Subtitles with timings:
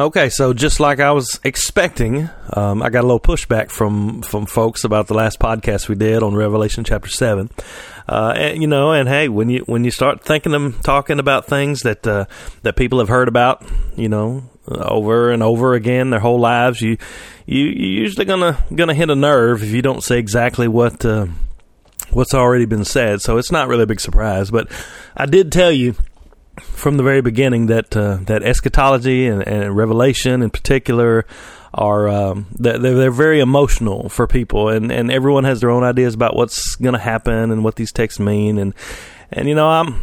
[0.00, 4.46] Okay, so just like I was expecting, um, I got a little pushback from from
[4.46, 7.50] folks about the last podcast we did on Revelation chapter seven.
[8.08, 11.44] Uh, and, you know, and hey, when you when you start thinking them talking about
[11.44, 12.24] things that uh,
[12.62, 13.62] that people have heard about,
[13.94, 16.96] you know, over and over again their whole lives, you
[17.44, 21.26] you you're usually gonna gonna hit a nerve if you don't say exactly what uh,
[22.08, 23.20] what's already been said.
[23.20, 24.50] So it's not really a big surprise.
[24.50, 24.70] But
[25.14, 25.94] I did tell you
[26.58, 31.24] from the very beginning that uh, that eschatology and, and, Revelation in particular
[31.72, 36.14] are um, they're, they're very emotional for people, and, and everyone has their own ideas
[36.14, 38.74] about what's going to happen and what these texts mean, and
[39.30, 40.02] and you know I'm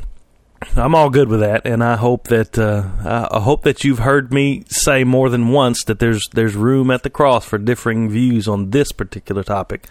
[0.76, 4.34] I'm all good with that, and I hope that uh, I hope that you've heard
[4.34, 8.48] me say more than once that there's there's room at the cross for differing views
[8.48, 9.88] on this particular topic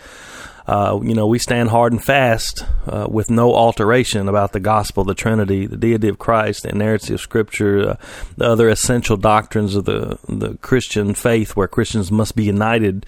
[0.67, 5.05] uh, you know, we stand hard and fast uh, with no alteration about the gospel,
[5.05, 7.97] the Trinity, the deity of Christ, the inerrancy of Scripture, uh,
[8.37, 13.07] the other essential doctrines of the the Christian faith, where Christians must be united.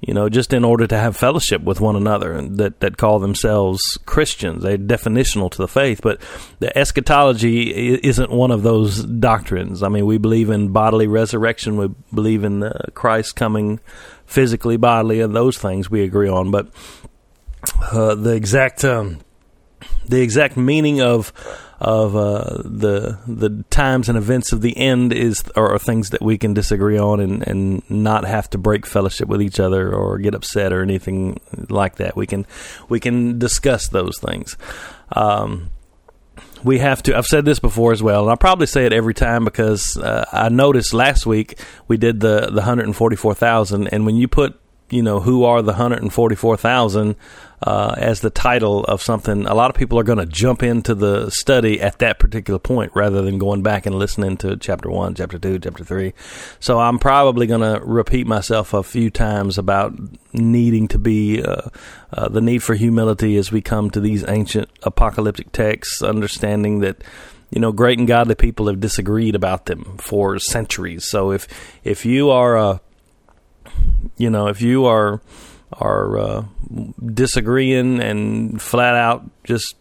[0.00, 3.18] You know, just in order to have fellowship with one another, and that that call
[3.18, 6.00] themselves Christians, they're definitional to the faith.
[6.02, 6.20] But
[6.60, 9.82] the eschatology isn't one of those doctrines.
[9.82, 11.78] I mean, we believe in bodily resurrection.
[11.78, 13.80] We believe in uh, Christ coming
[14.28, 16.52] physically, bodily, and those things we agree on.
[16.52, 16.68] But
[17.90, 19.18] uh, the exact um,
[20.06, 21.32] the exact meaning of
[21.80, 26.36] of uh, the the times and events of the end is are, things that we
[26.36, 30.34] can disagree on and, and not have to break fellowship with each other or get
[30.34, 32.14] upset or anything like that.
[32.16, 32.46] We can
[32.88, 34.56] we can discuss those things.
[35.12, 35.70] Um,
[36.64, 37.16] we have to.
[37.16, 40.24] I've said this before as well, and I'll probably say it every time because uh,
[40.32, 44.58] I noticed last week we did the the 144,000, and when you put
[44.90, 47.16] you know who are the 144,000
[47.60, 50.94] uh, as the title of something, a lot of people are going to jump into
[50.94, 55.14] the study at that particular point rather than going back and listening to chapter one,
[55.14, 56.14] chapter two, chapter three.
[56.60, 59.92] So I'm probably going to repeat myself a few times about
[60.32, 61.62] needing to be uh,
[62.12, 67.02] uh, the need for humility as we come to these ancient apocalyptic texts, understanding that
[67.50, 71.10] you know great and godly people have disagreed about them for centuries.
[71.10, 71.48] So if
[71.82, 72.80] if you are a
[74.16, 75.20] you know if you are
[75.72, 76.44] are uh,
[77.14, 79.74] disagreeing and flat out just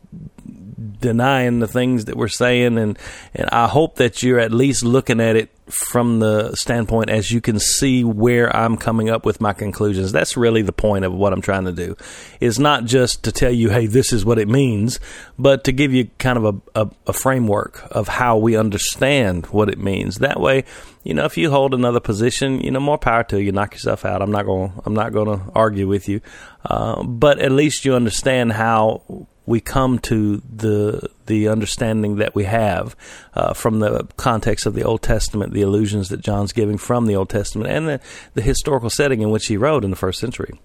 [1.00, 2.98] denying the things that we're saying and
[3.34, 7.42] and I hope that you're at least looking at it from the standpoint as you
[7.42, 10.12] can see where I'm coming up with my conclusions.
[10.12, 11.98] That's really the point of what I'm trying to do.
[12.40, 15.00] Is not just to tell you, hey, this is what it means,
[15.38, 19.70] but to give you kind of a, a, a framework of how we understand what
[19.70, 20.20] it means.
[20.20, 20.64] That way,
[21.08, 23.54] you know, if you hold another position, you know, more power to you.
[23.54, 24.22] Knock yourself out.
[24.22, 24.74] I'm not going.
[24.86, 26.20] I'm not going to argue with you,
[26.66, 32.44] uh, but at least you understand how we come to the the understanding that we
[32.44, 32.98] have
[33.36, 37.16] uh, from the context of the Old Testament, the allusions that John's giving from the
[37.16, 38.02] Old Testament, and the,
[38.34, 40.60] the historical setting in which he wrote in the first century.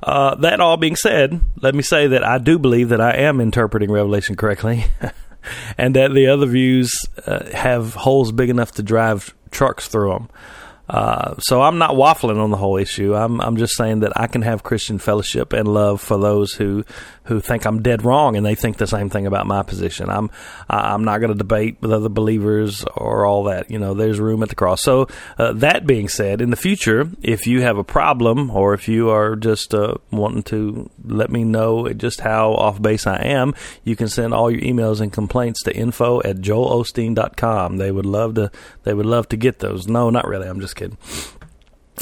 [0.00, 3.40] Uh, that all being said, let me say that I do believe that I am
[3.40, 4.84] interpreting Revelation correctly,
[5.78, 6.92] and that the other views
[7.26, 10.28] uh, have holes big enough to drive trucks through them.
[10.88, 13.14] Uh, so I'm not waffling on the whole issue.
[13.14, 16.84] I'm I'm just saying that I can have Christian fellowship and love for those who
[17.28, 20.08] who think I'm dead wrong and they think the same thing about my position.
[20.08, 20.30] I'm
[20.68, 23.70] I'm not going to debate with other believers or all that.
[23.70, 24.82] You know, there's room at the cross.
[24.82, 28.88] So uh, that being said, in the future, if you have a problem or if
[28.88, 33.54] you are just uh, wanting to let me know just how off base I am,
[33.84, 37.76] you can send all your emails and complaints to info at joelosteen.com.
[37.76, 38.50] They would love to
[38.84, 39.86] they would love to get those.
[39.86, 40.48] No, not really.
[40.48, 40.96] I'm just kidding.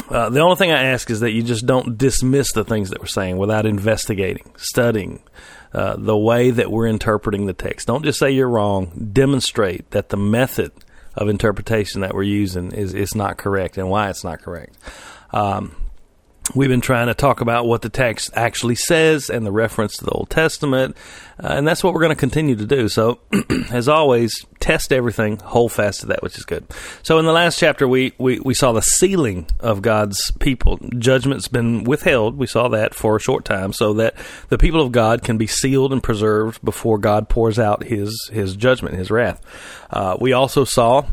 [0.09, 3.01] Uh, the only thing I ask is that you just don't dismiss the things that
[3.01, 5.21] we're saying without investigating, studying
[5.73, 7.87] uh, the way that we're interpreting the text.
[7.87, 9.11] Don't just say you're wrong.
[9.12, 10.73] Demonstrate that the method
[11.15, 14.77] of interpretation that we're using is, is not correct and why it's not correct.
[15.33, 15.75] Um,
[16.55, 20.05] We've been trying to talk about what the text actually says and the reference to
[20.05, 20.97] the Old Testament,
[21.43, 22.89] uh, and that's what we're going to continue to do.
[22.89, 23.19] So,
[23.71, 26.65] as always, test everything, hold fast to that, which is good.
[27.03, 30.78] So, in the last chapter, we, we, we saw the sealing of God's people.
[30.98, 32.37] Judgment's been withheld.
[32.37, 34.15] We saw that for a short time, so that
[34.49, 38.54] the people of God can be sealed and preserved before God pours out his, his
[38.57, 39.41] judgment, his wrath.
[39.91, 41.07] Uh, we also saw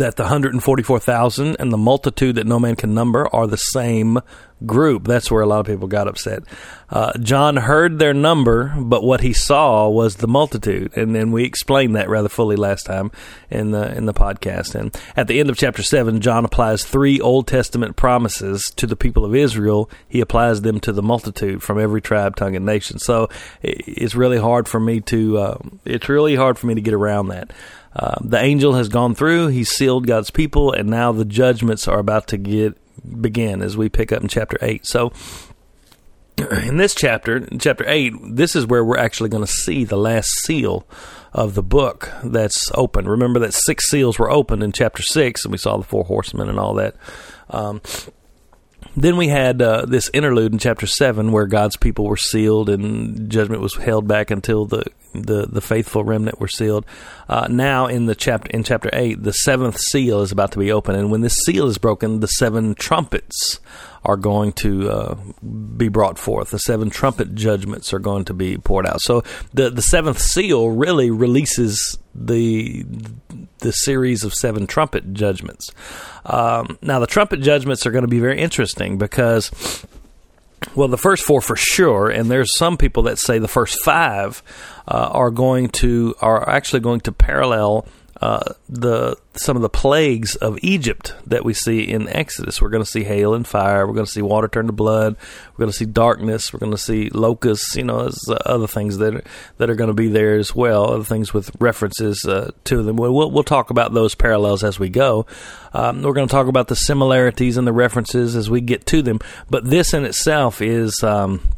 [0.00, 4.18] that the 144,000 and the multitude that no man can number are the same
[4.66, 5.06] group.
[5.06, 6.42] That's where a lot of people got upset.
[6.88, 11.44] Uh, John heard their number, but what he saw was the multitude, and then we
[11.44, 13.10] explained that rather fully last time
[13.48, 14.74] in the in the podcast.
[14.74, 18.96] And at the end of chapter seven, John applies three Old Testament promises to the
[18.96, 19.88] people of Israel.
[20.08, 22.98] He applies them to the multitude from every tribe, tongue, and nation.
[22.98, 23.28] So
[23.62, 27.28] it's really hard for me to uh, it's really hard for me to get around
[27.28, 27.52] that.
[27.94, 31.98] Uh, the angel has gone through; he's sealed God's people, and now the judgments are
[31.98, 32.76] about to get
[33.20, 34.86] begin as we pick up in chapter eight.
[34.86, 35.12] So,
[36.38, 39.96] in this chapter, in chapter eight, this is where we're actually going to see the
[39.96, 40.86] last seal
[41.32, 43.08] of the book that's open.
[43.08, 46.48] Remember that six seals were opened in chapter six, and we saw the four horsemen
[46.48, 46.94] and all that.
[47.48, 47.80] Um,
[48.96, 53.30] then we had uh, this interlude in chapter seven where God's people were sealed and
[53.30, 56.86] judgment was held back until the the, the faithful remnant were sealed.
[57.28, 60.72] Uh, now in the chapter in chapter eight, the seventh seal is about to be
[60.72, 63.60] opened, and when this seal is broken, the seven trumpets
[64.04, 65.14] are going to uh,
[65.76, 66.50] be brought forth.
[66.50, 69.00] The seven trumpet judgments are going to be poured out.
[69.02, 72.84] So the the seventh seal really releases the
[73.58, 75.70] the series of seven trumpet judgments.
[76.24, 79.50] Um, now the trumpet judgments are going to be very interesting because.
[80.74, 84.42] Well, the first four for sure, and there's some people that say the first five
[84.86, 87.86] uh, are going to are actually going to parallel
[88.20, 92.60] uh, the some of the plagues of Egypt that we see in Exodus.
[92.60, 93.86] We're going to see hail and fire.
[93.86, 95.16] We're going to see water turn to blood.
[95.52, 96.52] We're going to see darkness.
[96.52, 97.76] We're going to see locusts.
[97.76, 99.24] You know, uh, other things that are,
[99.56, 100.92] that are going to be there as well.
[100.92, 102.96] Other things with references uh, to them.
[102.96, 105.26] We'll, we'll, talk about those parallels as we go.
[105.72, 109.00] Um, we're going to talk about the similarities and the references as we get to
[109.00, 109.18] them.
[109.48, 111.02] But this in itself is.
[111.02, 111.52] Um,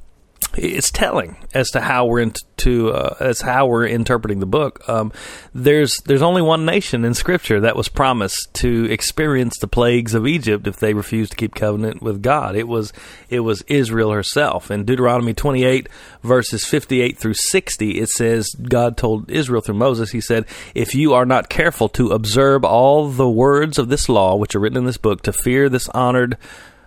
[0.54, 4.86] it's telling as to how we're into uh, as how we're interpreting the book.
[4.88, 5.12] Um,
[5.54, 10.26] there's there's only one nation in Scripture that was promised to experience the plagues of
[10.26, 12.56] Egypt if they refused to keep covenant with God.
[12.56, 12.92] It was
[13.28, 14.70] it was Israel herself.
[14.70, 15.88] In Deuteronomy 28
[16.22, 20.10] verses 58 through 60, it says God told Israel through Moses.
[20.10, 24.36] He said, "If you are not careful to observe all the words of this law
[24.36, 26.36] which are written in this book, to fear this honored."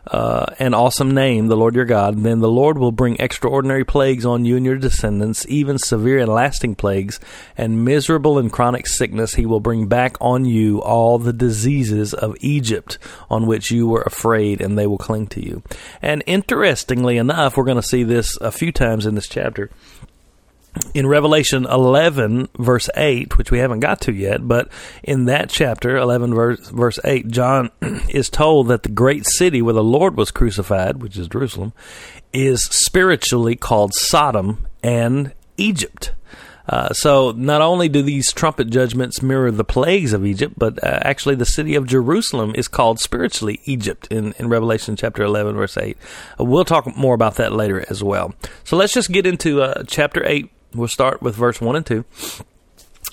[0.08, 4.26] Uh, an awesome name, the Lord your God, then the Lord will bring extraordinary plagues
[4.26, 7.20] on you and your descendants, even severe and lasting plagues,
[7.58, 9.34] and miserable and chronic sickness.
[9.34, 12.98] He will bring back on you all the diseases of Egypt
[13.30, 15.64] on which you were afraid, and they will cling to you.
[16.02, 19.70] And interestingly enough, we're going to see this a few times in this chapter
[20.94, 24.70] in Revelation 11, verse 8, which we haven't got to yet, but
[25.04, 27.72] in that chapter, 11, verse, verse 8, John
[28.10, 31.74] is told that the great city where the Lord was crucified, which is Jerusalem,
[32.34, 36.12] is spiritually called Sodom and Egypt.
[36.68, 41.00] Uh, so not only do these trumpet judgments mirror the plagues of Egypt, but uh,
[41.04, 45.78] actually the city of Jerusalem is called spiritually Egypt in, in Revelation chapter 11, verse
[45.78, 45.98] 8.
[46.40, 48.34] Uh, we'll talk more about that later as well.
[48.64, 52.06] So let's just get into uh, chapter 8, We'll start with verse 1 and 2.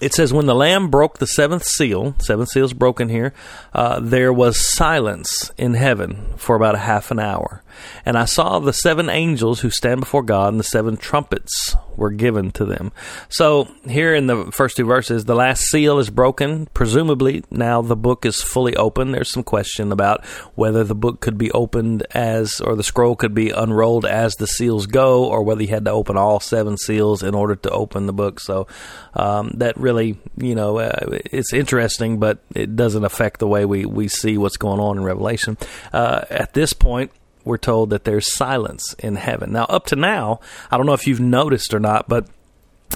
[0.02, 3.32] It says, When the Lamb broke the seventh seal, seven seals broken here,
[3.72, 7.62] uh, there was silence in heaven for about a half an hour.
[8.04, 12.10] And I saw the seven angels who stand before God, and the seven trumpets were
[12.10, 12.93] given to them.
[13.28, 16.66] So, here in the first two verses, the last seal is broken.
[16.75, 19.12] Presumably, now the book is fully open.
[19.12, 23.34] There's some question about whether the book could be opened as, or the scroll could
[23.34, 27.22] be unrolled as the seals go, or whether you had to open all seven seals
[27.22, 28.40] in order to open the book.
[28.40, 28.66] So,
[29.14, 29.91] um, that really,
[30.36, 34.56] you know, uh, it's interesting, but it doesn't affect the way we, we see what's
[34.56, 35.56] going on in Revelation.
[35.92, 37.10] Uh, at this point,
[37.44, 39.52] we're told that there's silence in heaven.
[39.52, 40.40] Now, up to now,
[40.70, 42.26] I don't know if you've noticed or not, but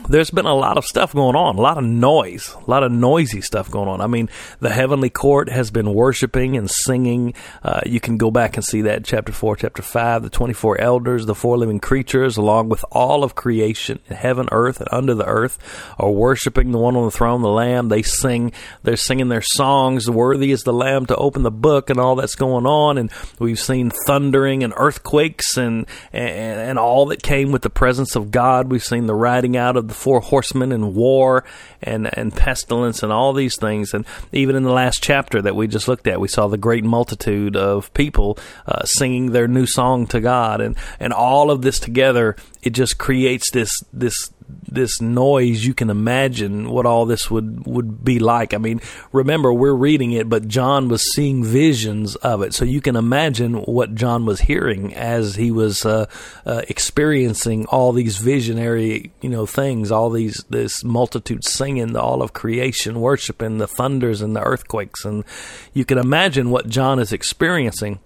[0.08, 2.92] there's been a lot of stuff going on, a lot of noise, a lot of
[2.92, 4.00] noisy stuff going on.
[4.00, 4.28] I mean,
[4.60, 7.34] the heavenly court has been worshiping and singing.
[7.62, 10.22] Uh, you can go back and see that chapter 4, chapter 5.
[10.22, 14.88] The 24 elders, the four living creatures, along with all of creation, heaven, earth, and
[14.92, 15.58] under the earth,
[15.98, 17.88] are worshiping the one on the throne, the Lamb.
[17.88, 20.08] They sing, they're singing their songs.
[20.10, 22.98] Worthy is the Lamb to open the book and all that's going on.
[22.98, 28.16] And we've seen thundering and earthquakes and, and, and all that came with the presence
[28.16, 28.70] of God.
[28.70, 31.44] We've seen the riding out of the four horsemen and war
[31.82, 33.94] and, and pestilence and all these things.
[33.94, 36.84] And even in the last chapter that we just looked at, we saw the great
[36.84, 40.60] multitude of people uh, singing their new song to God.
[40.60, 45.90] And, and all of this together, it just creates this, this this noise, you can
[45.90, 48.54] imagine what all this would, would be like.
[48.54, 48.80] I mean,
[49.12, 52.54] remember, we're reading it, but John was seeing visions of it.
[52.54, 56.06] So you can imagine what John was hearing as he was uh,
[56.44, 62.22] uh, experiencing all these visionary, you know, things, all these, this multitude singing, the all
[62.22, 65.04] of creation, worshiping the thunders and the earthquakes.
[65.04, 65.24] And
[65.72, 68.00] you can imagine what John is experiencing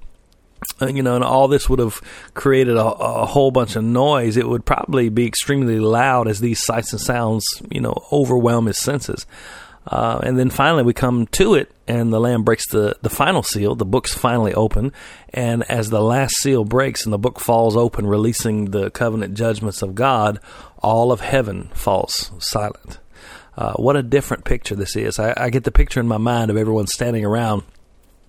[0.80, 2.00] you know, and all this would have
[2.34, 4.36] created a, a, whole bunch of noise.
[4.36, 8.78] It would probably be extremely loud as these sights and sounds, you know, overwhelm his
[8.78, 9.26] senses.
[9.86, 13.42] Uh, and then finally we come to it, and the Lamb breaks the, the final
[13.42, 13.74] seal.
[13.74, 14.92] The book's finally open.
[15.30, 19.82] And as the last seal breaks and the book falls open, releasing the covenant judgments
[19.82, 20.38] of God,
[20.78, 22.98] all of heaven falls silent.
[23.56, 25.18] uh, what a different picture this is.
[25.18, 27.62] I, I get the picture in my mind of everyone standing around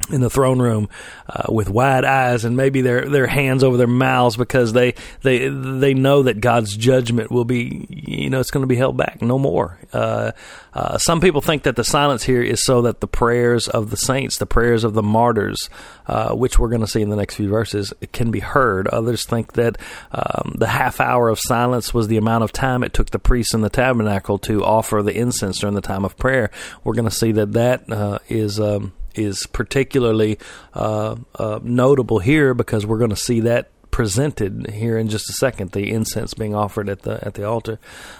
[0.10, 0.90] in the throne room
[1.28, 5.48] uh, with wide eyes and maybe their their hands over their mouths because they they
[5.48, 9.22] they know that God's judgment will be you know it's going to be held back
[9.22, 9.78] no more.
[9.94, 10.32] Uh,
[10.74, 13.98] uh, some people think that the silence here is so that the prayers of the
[13.98, 15.70] saints, the prayers of the martyrs,
[16.08, 18.88] uh, which we're going to see in the next few verses, can be heard.
[18.88, 19.78] Others think that
[20.12, 23.54] um, the half hour of silence was the amount of time it took the priests
[23.54, 26.50] in the tabernacle to offer the incense during the time of prayer.
[26.84, 28.60] We're going to see that that uh, is.
[28.60, 30.38] Um, is particularly
[30.74, 35.34] uh, uh, notable here because we're going to see that presented here in just a
[35.34, 35.72] second.
[35.72, 37.80] The incense being offered at the at the altar,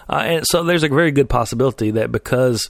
[0.10, 2.70] uh, and so there's a very good possibility that because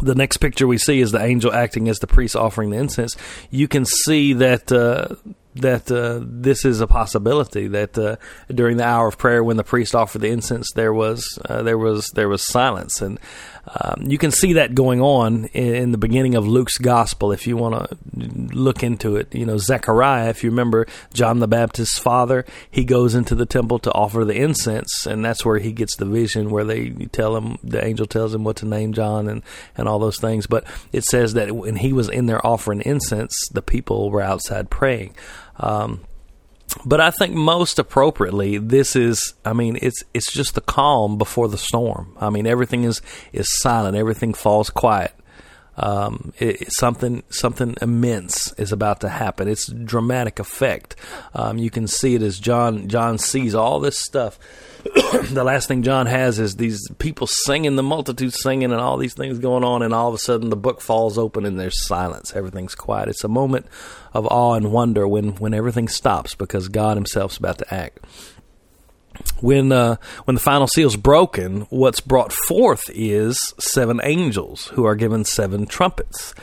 [0.00, 3.16] the next picture we see is the angel acting as the priest offering the incense.
[3.50, 5.14] You can see that uh,
[5.56, 8.16] that uh, this is a possibility that uh,
[8.52, 12.08] during the hour of prayer when the priest offered the incense there was there was
[12.14, 13.20] there was silence and
[13.66, 17.46] um, you can see that going on in, in, the beginning of Luke's gospel if
[17.46, 19.34] you want to look into it.
[19.34, 23.78] You know Zechariah if you remember John the Baptist's father he goes into the temple
[23.80, 27.58] to offer the incense and that's where he gets the vision where they tell him
[27.62, 29.42] the angel tells him what to name John and
[29.76, 30.46] and all those things.
[30.46, 34.70] But it says that when he was in there offering incense the people were outside
[34.70, 35.14] praying.
[35.56, 36.00] Um,
[36.84, 39.34] but I think most appropriately, this is.
[39.44, 42.16] I mean, it's it's just the calm before the storm.
[42.20, 43.02] I mean, everything is
[43.32, 43.96] is silent.
[43.96, 45.12] Everything falls quiet.
[45.76, 49.48] Um, it, something something immense is about to happen.
[49.48, 50.96] It's dramatic effect.
[51.34, 54.38] Um, you can see it as John John sees all this stuff.
[54.84, 59.14] the last thing John has is these people singing, the multitude singing, and all these
[59.14, 62.36] things going on, and all of a sudden the book falls open and there's silence.
[62.36, 63.08] Everything's quiet.
[63.08, 63.66] It's a moment
[64.12, 68.00] of awe and wonder when when everything stops because God Himself's about to act
[69.40, 74.84] when uh, when the final seal is broken, what's brought forth is seven angels who
[74.84, 76.34] are given seven trumpets.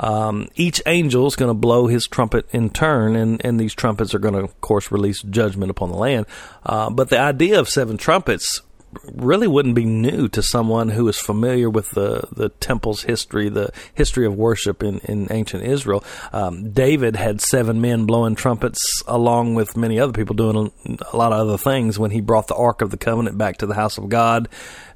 [0.00, 4.14] Um, each angel is going to blow his trumpet in turn, and, and these trumpets
[4.14, 6.26] are going to, of course, release judgment upon the land.
[6.64, 8.62] Uh, but the idea of seven trumpets
[9.04, 13.72] really wouldn't be new to someone who is familiar with the, the temple's history, the
[13.94, 16.04] history of worship in, in ancient Israel.
[16.32, 21.16] Um, David had seven men blowing trumpets along with many other people doing a, a,
[21.16, 23.74] lot of other things when he brought the Ark of the Covenant back to the
[23.74, 24.48] house of God,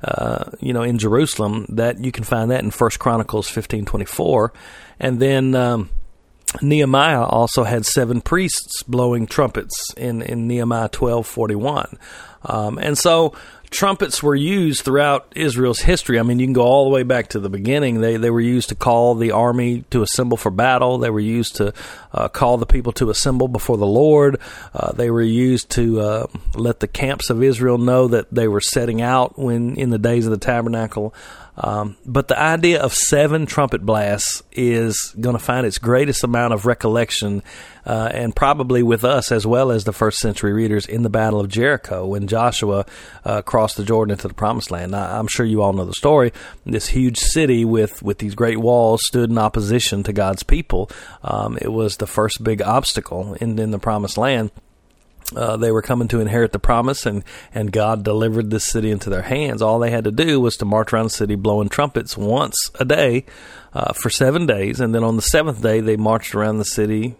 [0.02, 1.66] uh, you know, in Jerusalem.
[1.68, 4.52] That you can find that in First Chronicles fifteen twenty four,
[4.98, 5.54] and then.
[5.54, 5.90] Um,
[6.60, 11.98] Nehemiah also had seven priests blowing trumpets in, in Nehemiah twelve forty one,
[12.44, 13.32] um, and so
[13.72, 16.20] trumpets were used throughout Israel's history.
[16.20, 18.00] I mean, you can go all the way back to the beginning.
[18.00, 20.98] They they were used to call the army to assemble for battle.
[20.98, 21.72] They were used to
[22.12, 24.38] uh, call the people to assemble before the Lord.
[24.72, 28.60] Uh, they were used to uh, let the camps of Israel know that they were
[28.60, 31.14] setting out when in the days of the tabernacle.
[31.56, 36.54] Um, but the idea of seven trumpet blasts is going to find its greatest amount
[36.54, 37.42] of recollection,
[37.84, 41.40] uh, and probably with us as well as the first century readers in the Battle
[41.40, 42.86] of Jericho when Joshua
[43.24, 44.92] uh, crossed the Jordan into the Promised Land.
[44.92, 46.32] Now, I'm sure you all know the story.
[46.64, 50.90] This huge city with, with these great walls stood in opposition to God's people.
[51.22, 54.52] Um, it was the first big obstacle in, in the Promised Land.
[55.36, 57.24] Uh, they were coming to inherit the promise, and,
[57.54, 59.62] and God delivered this city into their hands.
[59.62, 62.84] All they had to do was to march around the city blowing trumpets once a
[62.84, 63.24] day
[63.72, 67.16] uh, for seven days, and then on the seventh day they marched around the city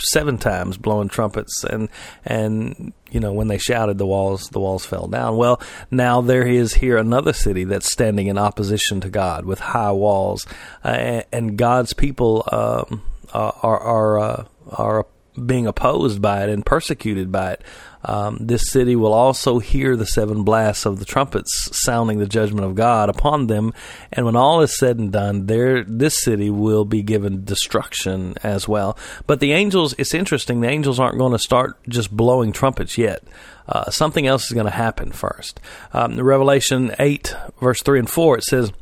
[0.00, 1.88] seven times blowing trumpets and
[2.24, 5.60] and you know when they shouted the walls the walls fell down well
[5.92, 10.46] now there is here another city that's standing in opposition to God with high walls
[10.84, 13.02] uh, and God's people um,
[13.32, 15.06] are are uh, are
[15.46, 17.62] being opposed by it and persecuted by it.
[18.02, 22.64] Um, this city will also hear the seven blasts of the trumpets sounding the judgment
[22.64, 23.74] of God upon them.
[24.10, 28.66] And when all is said and done, there this city will be given destruction as
[28.66, 28.96] well.
[29.26, 30.60] But the angels, it's interesting.
[30.60, 33.22] The angels aren't going to start just blowing trumpets yet.
[33.68, 35.60] Uh, something else is going to happen first.
[35.92, 38.72] Um, Revelation eight, verse three and four, it says.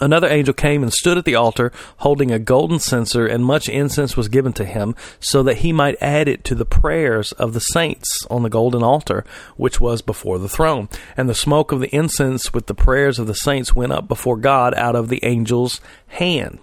[0.00, 4.16] Another angel came and stood at the altar, holding a golden censer, and much incense
[4.16, 7.60] was given to him, so that he might add it to the prayers of the
[7.60, 9.24] saints on the golden altar,
[9.56, 10.88] which was before the throne.
[11.16, 14.36] And the smoke of the incense with the prayers of the saints went up before
[14.36, 16.58] God out of the angel's hand.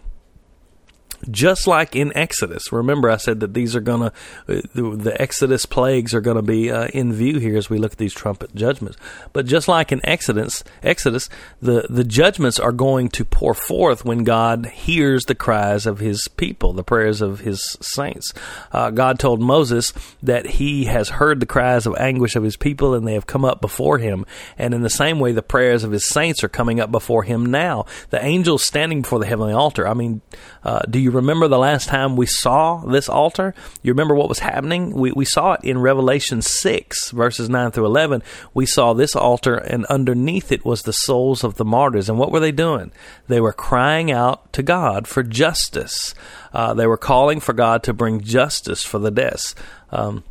[1.30, 2.72] Just like in Exodus.
[2.72, 4.08] Remember, I said that these are going to,
[4.48, 7.78] uh, the, the, Exodus plagues are going to be uh, in view here as we
[7.78, 8.98] look at these trumpet judgments.
[9.34, 11.30] But just like in Exodus, Exodus,
[11.62, 16.28] the, the judgments are going to pour forth when God hears the cries of his
[16.38, 18.34] people, the prayers of his saints.
[18.72, 22.94] Uh, God told Moses that he has heard the cries of anguish of his people
[22.94, 24.26] and they have come up before him.
[24.58, 27.46] And in the same way, the prayers of his saints are coming up before him
[27.46, 27.86] now.
[28.10, 29.88] The angels standing before the heavenly altar.
[29.88, 30.22] I mean,
[30.64, 33.54] uh, do you remember the last time we saw this altar?
[33.82, 34.92] You remember what was happening?
[34.92, 38.24] We, we saw it in Revelation 6, verses 9 through 11.
[38.54, 42.10] We saw this altar, and underneath it was the souls of the martyrs.
[42.10, 42.92] And what were they doing?
[43.28, 46.14] They were crying out to God for justice.
[46.54, 49.56] Uh, they were calling for God to bring justice for the deaths.
[49.92, 50.24] Um,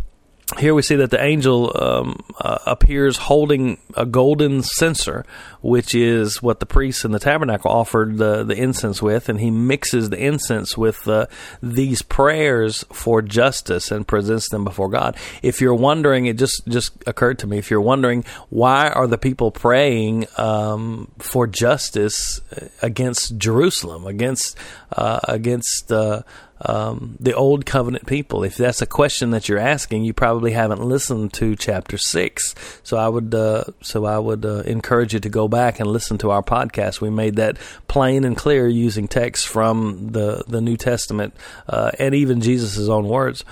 [0.58, 5.24] here we see that the angel um, uh, appears holding a golden censer,
[5.60, 9.50] which is what the priests in the tabernacle offered the, the incense with, and he
[9.50, 11.26] mixes the incense with uh,
[11.62, 15.16] these prayers for justice and presents them before God.
[15.42, 17.58] If you're wondering, it just just occurred to me.
[17.58, 22.40] If you're wondering why are the people praying um, for justice
[22.82, 24.56] against Jerusalem, against
[24.92, 26.22] uh, against uh,
[26.62, 28.44] um, the old covenant people?
[28.44, 32.54] If that's a question that you're asking, you probably haven't listened to chapter six.
[32.82, 36.18] So I would, uh, so I would uh, encourage you to go back and listen
[36.18, 37.00] to our podcast.
[37.00, 41.34] We made that plain and clear using text from the the New Testament
[41.68, 43.44] uh, and even Jesus' own words.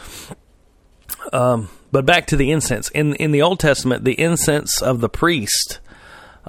[1.32, 5.08] Um, but back to the incense in in the Old Testament, the incense of the
[5.08, 5.80] priest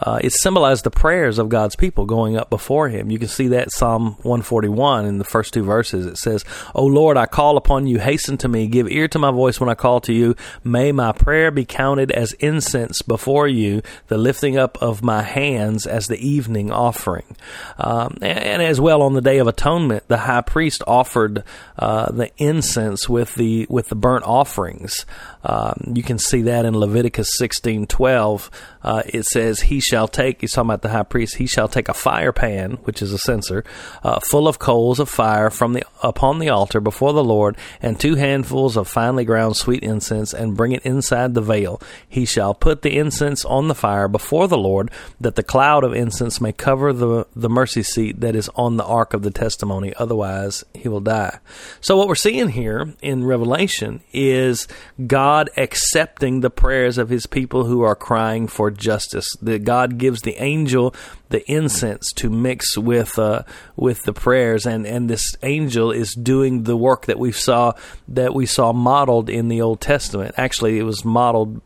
[0.01, 3.12] uh, it symbolized the prayers of God's people going up before Him.
[3.12, 6.06] You can see that Psalm 141 in the first two verses.
[6.06, 8.68] It says, "O Lord, I call upon you; hasten to me.
[8.68, 10.36] Give ear to my voice when I call to you.
[10.63, 15.86] May my prayer be counted as incense before you, the lifting up of my hands
[15.86, 17.36] as the evening offering."
[17.77, 21.44] Um, and, and, as well on the Day of Atonement, the high priest offered
[21.77, 25.06] uh, the incense with the with the burnt offerings.
[25.44, 28.50] Um, you can see that in Leviticus sixteen twelve.
[28.84, 31.38] Uh, it says, "He shall take." He's talking about the high priest.
[31.38, 33.64] He shall take a fire pan, which is a censer,
[34.04, 38.00] uh, full of coals of fire from the upon the altar before the Lord, and
[38.00, 41.82] two handfuls of finely ground sweet incense, and bring it inside the veil.
[42.08, 45.94] He shall put the incense on the fire before the Lord, that the cloud of
[45.94, 49.94] incense may cover the the mercy seat that is on the ark of the testimony.
[49.98, 51.40] Otherwise, he will die.
[51.82, 54.68] So what we're seeing here in Revelation is
[55.08, 59.27] God God accepting the prayers of his people who are crying for justice.
[59.41, 60.93] That God gives the angel
[61.30, 63.44] the incense to mix with uh,
[63.76, 67.74] with the prayers, and, and this angel is doing the work that we saw
[68.08, 70.36] that we saw modeled in the Old Testament.
[70.38, 71.62] Actually, it was modeled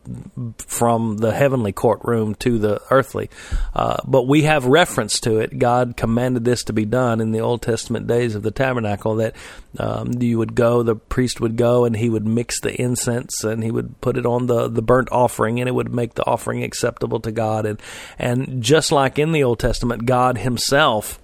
[0.58, 3.30] from the heavenly courtroom to the earthly,
[3.74, 5.58] uh, but we have reference to it.
[5.58, 9.16] God commanded this to be done in the Old Testament days of the tabernacle.
[9.16, 9.34] That
[9.78, 13.64] um, you would go, the priest would go, and he would mix the incense, and
[13.64, 16.62] he would put it on the the burnt offering, and it would make the offering
[16.62, 17.64] acceptable to God.
[17.64, 17.80] And
[18.18, 21.20] and just like in the Old Old Testament, God Himself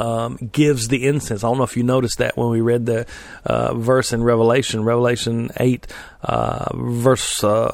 [0.00, 1.44] um, gives the incense.
[1.44, 3.06] I don't know if you noticed that when we read the
[3.44, 5.86] uh, verse in Revelation, Revelation 8,
[6.24, 7.70] uh, verse, uh,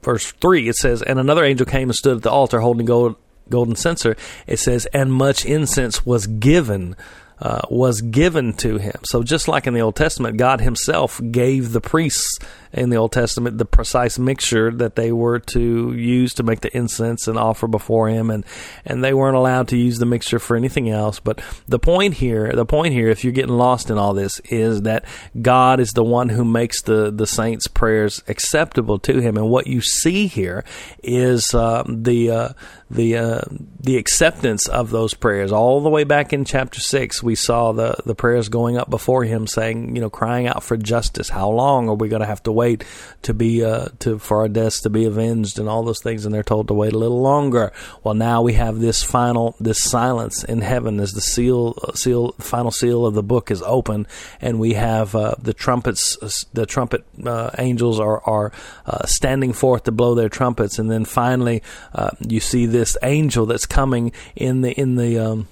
[0.00, 0.68] verse 3.
[0.68, 3.16] It says, And another angel came and stood at the altar holding gold,
[3.50, 4.16] golden censer.
[4.46, 6.94] It says, And much incense was given.
[7.40, 8.94] Uh, was given to him.
[9.06, 12.38] So, just like in the Old Testament, God Himself gave the priests
[12.74, 16.76] in the Old Testament the precise mixture that they were to use to make the
[16.76, 18.44] incense and offer before Him, and
[18.84, 21.20] and they weren't allowed to use the mixture for anything else.
[21.20, 24.82] But the point here, the point here, if you're getting lost in all this, is
[24.82, 25.04] that
[25.40, 29.66] God is the one who makes the the saints' prayers acceptable to Him, and what
[29.66, 30.64] you see here
[31.02, 32.48] is uh, the uh,
[32.90, 33.40] the uh,
[33.80, 35.52] the acceptance of those prayers.
[35.52, 39.24] All the way back in chapter six, we saw the the prayers going up before
[39.24, 41.28] Him, saying, you know, crying out for justice.
[41.28, 42.84] How long are we going to have to wait?
[43.24, 46.34] to be uh, to for our deaths to be avenged and all those things, and
[46.34, 47.72] they're told to wait a little longer.
[48.02, 52.32] Well, now we have this final this silence in heaven as the seal uh, seal
[52.32, 54.06] final seal of the book is open,
[54.40, 58.52] and we have uh, the trumpets uh, the trumpet uh, angels are are
[59.06, 61.62] standing forth to blow their trumpets, and then finally
[62.20, 65.48] you see this angel that's coming in the in the um,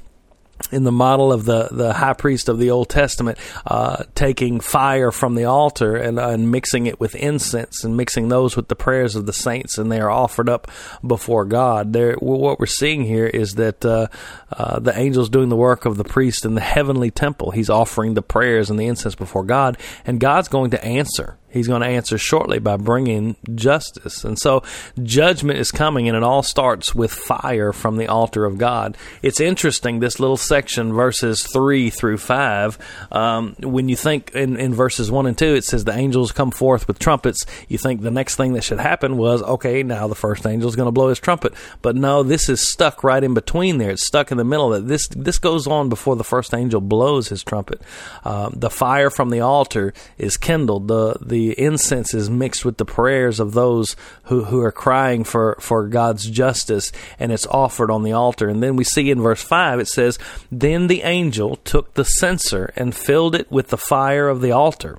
[0.71, 5.11] in the model of the, the high priest of the Old Testament, uh, taking fire
[5.11, 8.77] from the altar and, uh, and mixing it with incense and mixing those with the
[8.77, 10.71] prayers of the saints, and they are offered up
[11.05, 11.93] before God.
[11.93, 14.09] There, what we're seeing here is that uh,
[14.53, 17.51] uh, the angel's doing the work of the priest in the heavenly temple.
[17.51, 21.69] He's offering the prayers and the incense before God, and God's going to answer He's
[21.69, 24.25] going to answer shortly by bringing justice.
[24.25, 24.63] And so
[25.03, 28.97] judgment is coming, and it all starts with fire from the altar of God.
[29.23, 32.79] It's interesting, this little section, verses 3 through 5.
[33.13, 36.51] Um, when you think in, in verses 1 and 2, it says the angels come
[36.51, 37.45] forth with trumpets.
[37.69, 40.77] You think the next thing that should happen was, okay, now the first angel is
[40.77, 41.53] going to blow his trumpet.
[41.83, 43.91] But no, this is stuck right in between there.
[43.91, 44.71] It's stuck in the middle.
[44.71, 47.83] That this, this goes on before the first angel blows his trumpet.
[48.25, 50.89] Uh, the fire from the altar is kindled.
[50.89, 55.57] The, the incense is mixed with the prayers of those who, who are crying for,
[55.61, 58.49] for God's justice, and it's offered on the altar.
[58.49, 60.19] And then we see in verse 5, it says,
[60.51, 64.99] Then the angel took the censer and filled it with the fire of the altar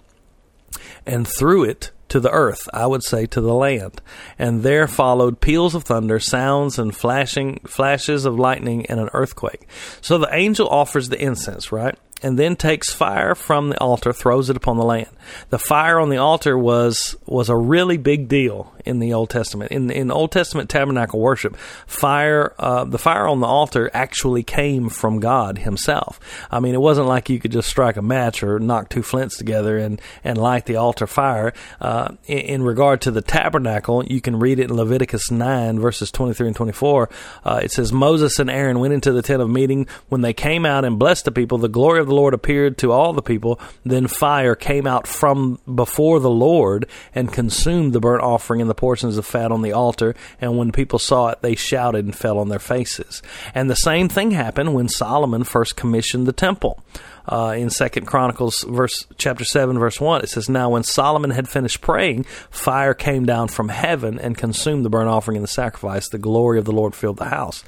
[1.05, 3.99] and threw it to the earth, I would say to the land.
[4.37, 9.67] And there followed peals of thunder, sounds and flashing flashes of lightning and an earthquake.
[9.99, 11.97] So the angel offers the incense, right?
[12.23, 15.09] And then takes fire from the altar, throws it upon the land.
[15.49, 19.71] The fire on the altar was was a really big deal in the Old Testament.
[19.71, 21.55] In in Old Testament tabernacle worship,
[21.87, 26.19] fire uh, the fire on the altar actually came from God Himself.
[26.51, 29.37] I mean, it wasn't like you could just strike a match or knock two flints
[29.37, 31.53] together and and light the altar fire.
[31.79, 36.11] Uh, in, in, regard to the tabernacle, you can read it in Leviticus nine verses
[36.11, 37.09] twenty three and twenty four.
[37.43, 40.65] Uh, it says Moses and Aaron went into the tent of meeting when they came
[40.65, 41.57] out and blessed the people.
[41.57, 43.59] The glory of the Lord appeared to all the people.
[43.83, 48.75] Then fire came out from before the Lord and consumed the burnt offering and the
[48.75, 50.15] portions of fat on the altar.
[50.39, 53.21] And when people saw it, they shouted and fell on their faces.
[53.53, 56.81] And the same thing happened when Solomon first commissioned the temple.
[57.25, 61.47] Uh, in Second Chronicles, verse chapter seven, verse one, it says, "Now when Solomon had
[61.47, 66.09] finished praying, fire came down from heaven and consumed the burnt offering and the sacrifice.
[66.09, 67.63] The glory of the Lord filled the house."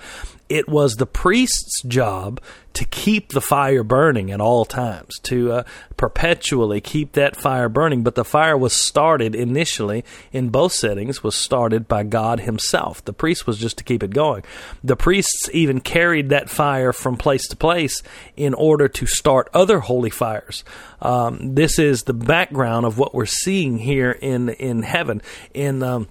[0.50, 2.40] It was the priest's job
[2.74, 5.64] to keep the fire burning at all times, to uh,
[5.96, 8.04] perpetually keep that fire burning.
[8.04, 10.04] But the fire was started initially
[10.34, 13.04] in both settings, was started by God Himself.
[13.06, 14.44] The priest was just to keep it going.
[14.84, 18.04] The priests even carried that fire from place to place
[18.36, 20.66] in order to start other holy fires.
[21.02, 25.22] Um, this is the background of what we're seeing here in in heaven.
[25.54, 26.10] In um,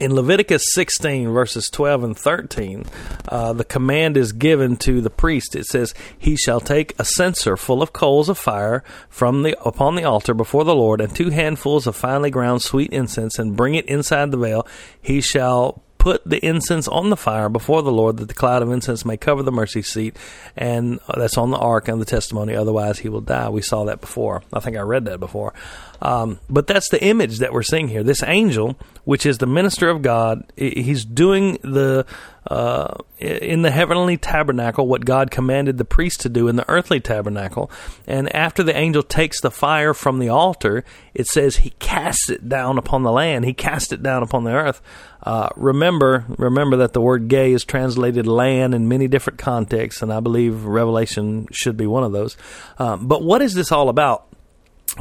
[0.00, 2.84] in Leviticus 16, verses 12 and 13,
[3.28, 5.54] uh, the command is given to the priest.
[5.54, 9.94] It says, He shall take a censer full of coals of fire from the upon
[9.94, 13.74] the altar before the Lord, and two handfuls of finely ground sweet incense, and bring
[13.74, 14.66] it inside the veil.
[15.00, 18.70] He shall put the incense on the fire before the Lord, that the cloud of
[18.70, 20.18] incense may cover the mercy seat,
[20.54, 22.54] and that's on the ark and the testimony.
[22.54, 23.48] Otherwise, he will die.
[23.48, 24.42] We saw that before.
[24.52, 25.54] I think I read that before.
[26.02, 28.02] Um, but that's the image that we're seeing here.
[28.02, 32.04] This angel, which is the minister of God, he's doing the
[32.46, 37.00] uh, in the heavenly tabernacle what God commanded the priest to do in the earthly
[37.00, 37.70] tabernacle.
[38.06, 42.48] And after the angel takes the fire from the altar, it says he casts it
[42.48, 43.44] down upon the land.
[43.44, 44.82] He cast it down upon the earth.
[45.22, 50.12] Uh, remember, remember that the word "gay" is translated "land" in many different contexts, and
[50.12, 52.36] I believe Revelation should be one of those.
[52.78, 54.33] Um, but what is this all about?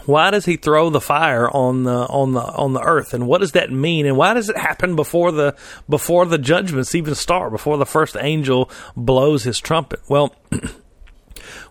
[0.05, 3.41] Why does he throw the fire on the on the on the earth and what
[3.41, 5.55] does that mean and why does it happen before the
[5.87, 10.35] before the judgments even start before the first angel blows his trumpet well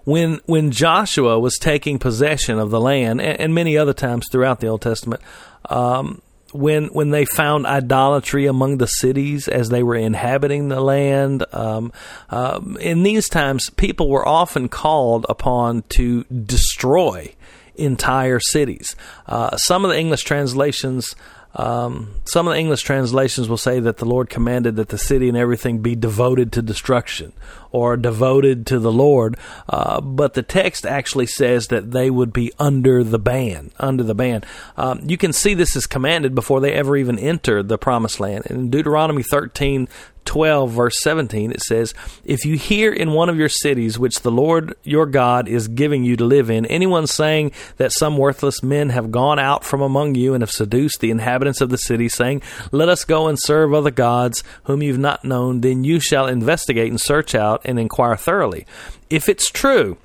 [0.05, 4.61] when when Joshua was taking possession of the land and, and many other times throughout
[4.61, 5.21] the Old Testament
[5.69, 11.45] um, when when they found idolatry among the cities as they were inhabiting the land.
[11.53, 11.93] Um,
[12.31, 17.35] uh, in these times, people were often called upon to destroy
[17.77, 18.97] entire cities.
[19.27, 21.15] Uh, some of the English translations.
[21.55, 25.29] Um, some of the English translations will say that the Lord commanded that the city
[25.29, 27.35] and everything be devoted to destruction
[27.71, 29.37] or devoted to the Lord,
[29.69, 33.71] uh, but the text actually says that they would be under the ban.
[33.79, 34.45] Under the ban,
[34.79, 38.47] um, you can see this is commanded before they ever even enter the promised land.
[38.47, 39.91] In Deuteronomy thirteen
[40.25, 44.31] 12, verse 17, it says, If you hear in one of your cities, which the
[44.31, 48.91] Lord your God is giving you to live in, anyone saying that some worthless men
[48.91, 52.43] have gone out from among you and have seduced the inhabitants of the city, saying,
[52.71, 56.91] Let us go and serve other gods whom you've not known, then you shall investigate
[56.91, 58.67] and search out and inquire thoroughly.
[59.11, 59.99] If it's true,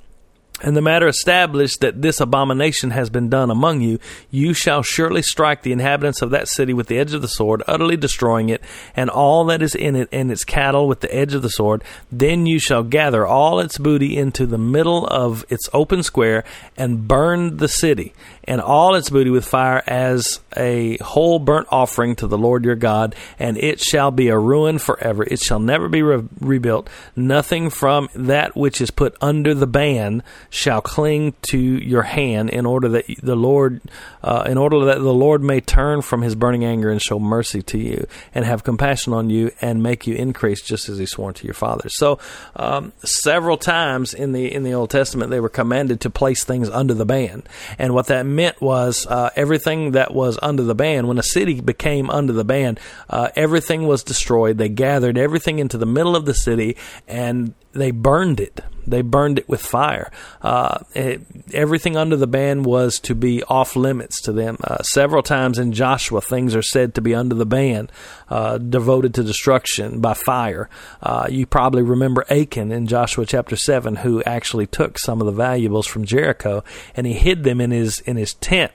[0.62, 4.00] and the matter established that this abomination has been done among you,
[4.32, 7.62] you shall surely strike the inhabitants of that city with the edge of the sword,
[7.67, 8.63] utterly destroying it,
[8.96, 11.84] and all that is in it, and its cattle with the edge of the sword.
[12.12, 16.43] Then you shall gather all its booty into the middle of its open square,
[16.76, 18.13] and burn the city,
[18.48, 22.76] and all its booty with fire as a whole burnt offering to the Lord your
[22.76, 25.24] God, and it shall be a ruin forever.
[25.24, 26.90] It shall never be re- rebuilt.
[27.16, 32.66] Nothing from that which is put under the ban shall cling to your hand in
[32.66, 33.82] order that the Lord,
[34.24, 37.62] uh, in order that the Lord may turn from his burning anger and show mercy
[37.64, 41.34] to you and have compassion on you and make you increase just as he swore
[41.34, 41.98] to your fathers.
[41.98, 42.20] So,
[42.56, 46.70] um, several times in the in the Old Testament, they were commanded to place things
[46.70, 47.44] under the ban,
[47.78, 51.08] and what that meant was uh, everything that was under the ban.
[51.08, 52.78] When a city became under the ban,
[53.10, 54.60] uh, everything was destroyed.
[54.60, 58.62] They gathered everything into the middle of the city and they burned it.
[58.88, 60.10] They burned it with fire.
[60.42, 61.22] Uh, it,
[61.54, 64.58] everything under the ban was to be off limits to them.
[64.64, 67.90] Uh, several times in Joshua, things are said to be under the ban,
[68.30, 70.70] uh, devoted to destruction by fire.
[71.04, 75.34] Uh, you probably remember Achan in Joshua chapter seven, who actually took some of the
[75.34, 76.64] valuables from Jericho
[76.96, 78.72] and he hid them in his in his tent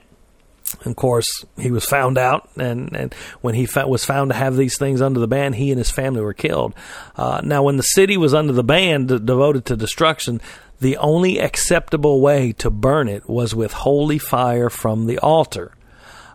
[0.85, 4.55] of course, he was found out, and, and when he fa- was found to have
[4.55, 6.73] these things under the ban, he and his family were killed.
[7.15, 10.41] Uh, now, when the city was under the ban d- devoted to destruction,
[10.79, 15.71] the only acceptable way to burn it was with holy fire from the altar.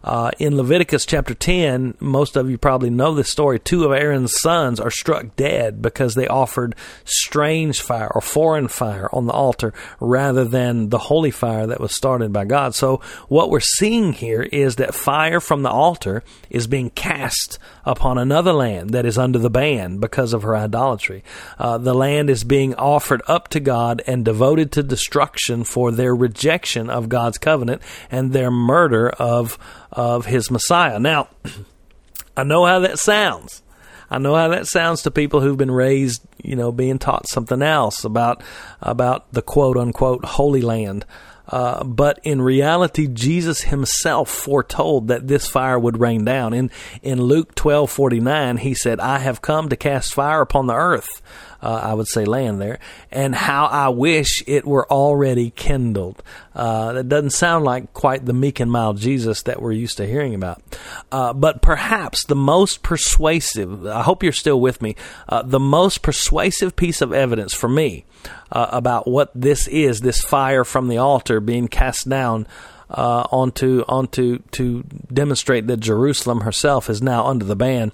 [0.03, 3.59] Uh, in Leviticus chapter 10, most of you probably know this story.
[3.59, 9.09] Two of Aaron's sons are struck dead because they offered strange fire or foreign fire
[9.13, 12.75] on the altar rather than the holy fire that was started by God.
[12.75, 18.19] So, what we're seeing here is that fire from the altar is being cast upon
[18.19, 21.25] another land that is under the ban because of her idolatry.
[21.59, 26.15] Uh, the land is being offered up to God and devoted to destruction for their
[26.15, 29.59] rejection of God's covenant and their murder of
[29.99, 31.01] of his Messiah.
[31.01, 31.29] Now,
[32.37, 33.63] I know how that sounds.
[34.09, 37.61] I know how that sounds to people who've been raised, you know, being taught something
[37.61, 38.43] else about
[38.81, 41.05] about the quote unquote holy land.
[41.49, 46.55] Uh, but in reality, Jesus himself foretold that this fire would rain down.
[46.55, 46.71] In
[47.03, 50.75] in Luke twelve forty nine, he said, "I have come to cast fire upon the
[50.75, 51.21] earth."
[51.61, 52.79] Uh, I would say land there,
[53.11, 56.23] and how I wish it were already kindled.
[56.55, 60.07] Uh, that doesn't sound like quite the meek and mild Jesus that we're used to
[60.07, 60.63] hearing about.
[61.11, 64.95] Uh, but perhaps the most persuasive, I hope you're still with me,
[65.29, 68.05] uh, the most persuasive piece of evidence for me
[68.53, 72.47] uh, about what this is, this fire from the altar being cast down.
[72.91, 77.93] Uh, onto onto to demonstrate that Jerusalem herself is now under the ban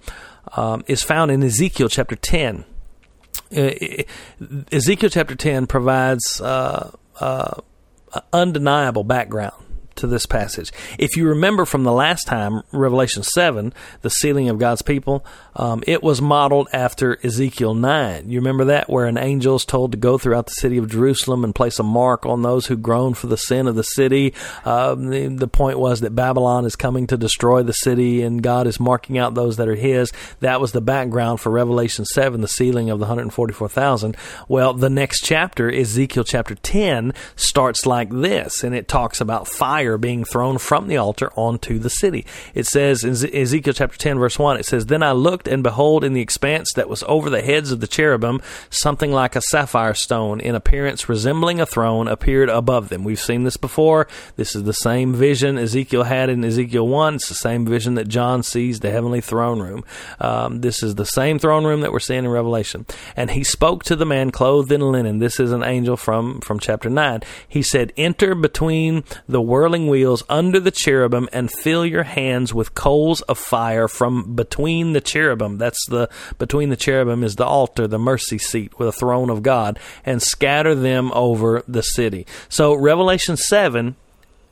[0.57, 2.64] um, is found in Ezekiel chapter ten.
[3.54, 4.02] Uh,
[4.72, 6.90] Ezekiel chapter 10 provides uh,
[7.20, 7.60] uh,
[8.32, 9.63] undeniable background
[9.96, 10.72] to this passage.
[10.98, 15.24] If you remember from the last time, Revelation 7, the sealing of God's people,
[15.57, 18.28] um, it was modeled after Ezekiel 9.
[18.28, 21.44] You remember that, where an angel is told to go throughout the city of Jerusalem
[21.44, 24.35] and place a mark on those who groan for the sin of the city.
[24.64, 28.66] Um, the, the, point was that Babylon is coming to destroy the city and God
[28.66, 30.12] is marking out those that are His.
[30.40, 34.16] That was the background for Revelation 7, the sealing of the 144,000.
[34.48, 39.83] Well, the next chapter, Ezekiel chapter 10, starts like this, and it talks about fire
[39.98, 42.24] being thrown from the altar onto the city.
[42.54, 45.64] It says in Ezekiel chapter 10, verse 1, it says, Then I looked looked, and
[45.64, 49.40] behold, in the expanse that was over the heads of the cherubim, something like a
[49.40, 53.02] sapphire stone, in appearance resembling a throne, appeared above them.
[53.02, 54.06] We've seen this before.
[54.36, 57.16] This is the same vision Ezekiel had in Ezekiel 1.
[57.16, 59.82] It's the same vision that John sees, the heavenly throne room.
[60.20, 62.86] Um, this is the same throne room that we're seeing in Revelation.
[63.16, 65.18] And he spoke to the man clothed in linen.
[65.18, 67.22] This is an angel from, from chapter 9.
[67.48, 72.74] He said, Enter between the whirling wheels under the cherubim and fill your hands with
[72.74, 75.58] coals of fire from between the cherubim.
[75.58, 76.08] That's the
[76.38, 80.22] between the cherubim is the altar, the mercy seat with a throne of God, and
[80.22, 82.26] scatter them over the city.
[82.48, 83.96] So Revelation seven,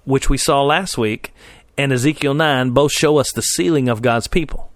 [0.05, 1.33] which we saw last week,
[1.79, 4.71] and Ezekiel nine both show us the sealing of God's people.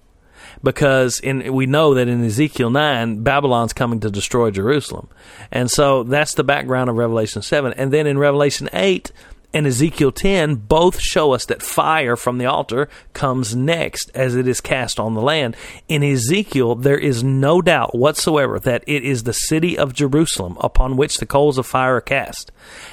[0.63, 5.09] Because in, we know that in Ezekiel 9, Babylon's coming to destroy Jerusalem.
[5.53, 7.75] And so that's the background of Revelation 7.
[7.75, 9.13] And then in Revelation 8,
[9.57, 14.47] and Ezekiel 10 both show us that fire from the altar comes next as it
[14.47, 15.57] is cast on the land.
[15.89, 20.99] In Ezekiel, there is no doubt whatsoever that it is the city of Jerusalem upon
[20.99, 22.53] which the coals of fire are cast.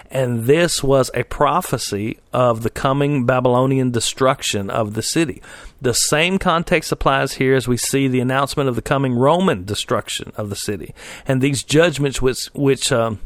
[0.09, 5.41] And this was a prophecy of the coming Babylonian destruction of the city.
[5.81, 10.31] The same context applies here as we see the announcement of the coming Roman destruction
[10.37, 10.95] of the city.
[11.27, 13.19] And these judgments, which, which, um,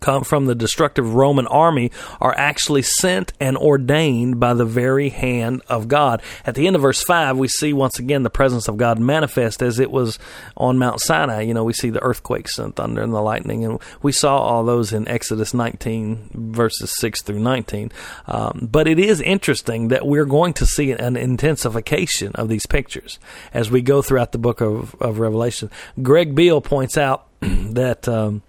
[0.00, 5.62] come from the destructive Roman army are actually sent and ordained by the very hand
[5.68, 6.22] of God.
[6.44, 9.62] At the end of verse 5, we see once again the presence of God manifest
[9.62, 10.18] as it was
[10.56, 11.42] on Mount Sinai.
[11.42, 14.64] You know, we see the earthquakes and thunder and the lightning, and we saw all
[14.64, 17.92] those in Exodus 19, verses 6 through 19.
[18.26, 23.18] Um, but it is interesting that we're going to see an intensification of these pictures
[23.52, 25.70] as we go throughout the book of, of Revelation.
[26.02, 28.08] Greg Beale points out that.
[28.08, 28.42] Um,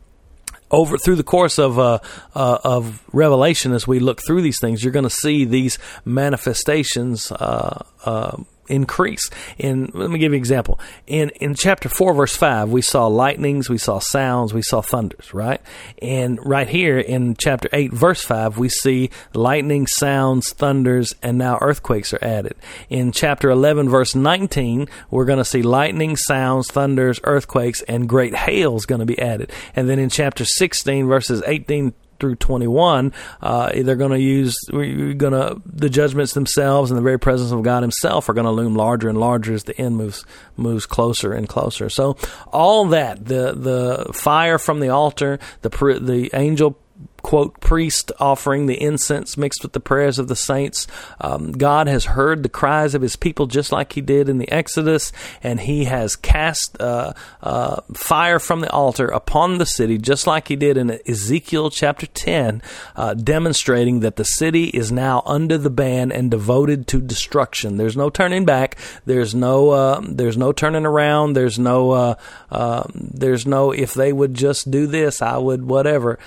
[0.71, 1.99] over through the course of uh,
[2.33, 7.31] uh, of Revelation, as we look through these things, you're going to see these manifestations
[7.31, 9.29] uh, uh increase.
[9.57, 10.79] In let me give you an example.
[11.07, 15.33] In in chapter four, verse five, we saw lightnings, we saw sounds, we saw thunders,
[15.33, 15.61] right?
[16.01, 21.57] And right here in chapter eight, verse five, we see lightning, sounds, thunders, and now
[21.61, 22.55] earthquakes are added.
[22.89, 28.35] In chapter eleven, verse nineteen, we're going to see lightning, sounds, thunders, earthquakes, and great
[28.35, 29.51] hail is going to be added.
[29.75, 35.13] And then in chapter sixteen, verses eighteen through 21, uh, they're going to use we're
[35.13, 38.51] going to the judgments themselves and the very presence of God Himself are going to
[38.51, 40.25] loom larger and larger as the end moves
[40.57, 41.89] moves closer and closer.
[41.89, 42.17] So
[42.51, 45.69] all that the the fire from the altar, the
[46.01, 46.77] the angel
[47.25, 50.85] quote, priest offering the incense mixed with the prayers of the saints.
[51.19, 54.51] Um, God has heard the cries of his people just like he did in the
[54.51, 55.11] Exodus,
[55.41, 60.49] and he has cast uh, uh, fire from the altar upon the city just like
[60.49, 62.61] he did in Ezekiel chapter 10,
[62.95, 67.77] uh, demonstrating that the city is now under the ban and devoted to destruction.
[67.77, 68.77] There's no turning back.
[69.05, 71.33] There's no, uh, there's no turning around.
[71.33, 72.15] There's no, uh,
[72.51, 76.19] uh, there's no, if they would just do this, I would, whatever.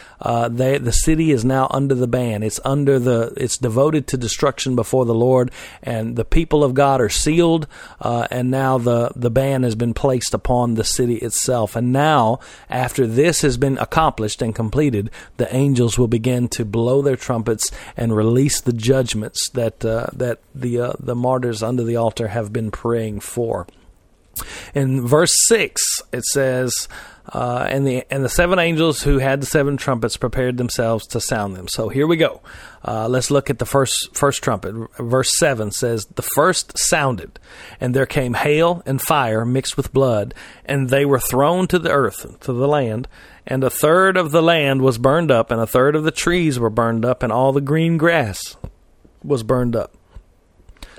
[0.50, 2.42] they, the city is now under the ban.
[2.42, 3.34] It's under the.
[3.36, 5.50] It's devoted to destruction before the Lord,
[5.82, 7.66] and the people of God are sealed.
[8.00, 11.76] Uh, and now the the ban has been placed upon the city itself.
[11.76, 17.02] And now, after this has been accomplished and completed, the angels will begin to blow
[17.02, 21.96] their trumpets and release the judgments that uh, that the uh, the martyrs under the
[21.96, 23.66] altar have been praying for.
[24.74, 25.82] In verse six,
[26.14, 26.88] it says.
[27.30, 31.20] Uh, and the and the seven angels who had the seven trumpets prepared themselves to
[31.20, 31.68] sound them.
[31.68, 32.40] So here we go.
[32.82, 34.74] Uh, let's look at the first first trumpet.
[34.98, 37.38] Verse seven says, "The first sounded,
[37.80, 40.32] and there came hail and fire mixed with blood,
[40.64, 43.08] and they were thrown to the earth, to the land."
[43.46, 46.58] And a third of the land was burned up, and a third of the trees
[46.58, 48.56] were burned up, and all the green grass
[49.22, 49.92] was burned up.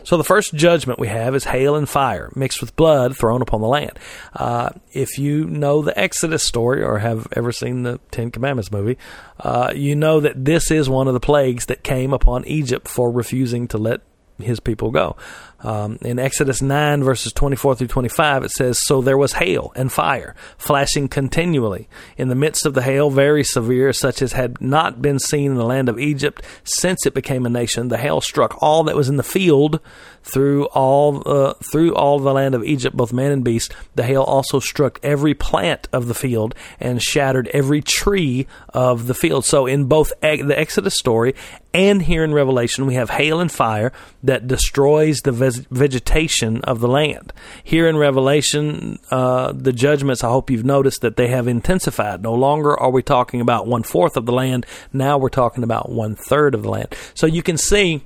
[0.10, 3.62] So the first judgment we have is hail and fire mixed with blood thrown upon
[3.62, 4.00] the land.
[4.34, 8.98] Uh, if you know the Exodus story or have ever seen the Ten Commandments movie,
[9.40, 13.12] uh, you know that this is one of the plagues that came upon Egypt for
[13.12, 14.02] refusing to let
[14.40, 15.16] his people go.
[15.62, 19.92] Um, in Exodus 9, verses 24 through 25, it says, So there was hail and
[19.92, 21.90] fire, flashing continually.
[22.18, 25.58] In the midst of the hail, very severe, such as had not been seen in
[25.58, 27.90] the land of Egypt since it became a nation.
[27.90, 29.80] The hail struck all that was in the field
[30.24, 33.74] through all uh, through all the land of Egypt, both man and beast.
[33.96, 39.14] The hail also struck every plant of the field and shattered every tree of the
[39.14, 39.46] field.
[39.46, 41.36] So in both the Exodus story
[41.74, 43.92] and here in Revelation, we have hail and fire
[44.24, 47.34] that destroys the vegetation of the land.
[47.64, 52.22] Here in Revelation, uh, the judgments, I hope you've noticed that they have intensified.
[52.22, 55.90] No longer are we talking about one fourth of the land, now we're talking about
[55.90, 56.96] one third of the land.
[57.14, 58.04] So you can see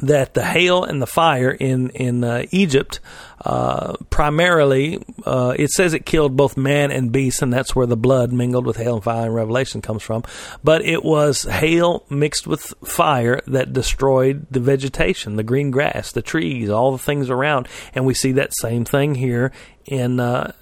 [0.00, 3.00] that the hail and the fire in in uh, Egypt
[3.44, 7.96] uh, primarily uh, it says it killed both man and beast, and that's where the
[7.96, 10.22] blood mingled with hail and fire in Revelation comes from.
[10.62, 16.22] But it was hail mixed with fire that destroyed the vegetation, the green grass, the
[16.22, 19.52] trees, all the things around, and we see that same thing here
[19.84, 20.52] in uh,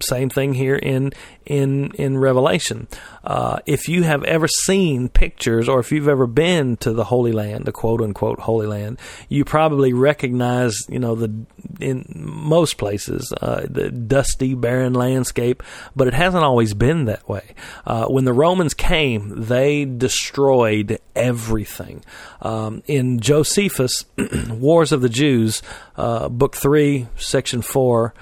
[0.00, 1.12] same thing here in
[1.44, 2.88] in in Revelation.
[3.24, 7.32] Uh, if you have ever seen pictures, or if you've ever been to the Holy
[7.32, 11.32] Land, the quote unquote Holy Land, you probably recognize, you know, the
[11.80, 15.62] in most places uh, the dusty, barren landscape.
[15.94, 17.54] But it hasn't always been that way.
[17.86, 22.04] Uh, when the Romans came, they destroyed everything.
[22.42, 24.04] Um, in Josephus'
[24.48, 25.62] Wars of the Jews,
[25.96, 28.14] uh, Book Three, Section Four.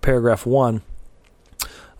[0.00, 0.82] Paragraph 1.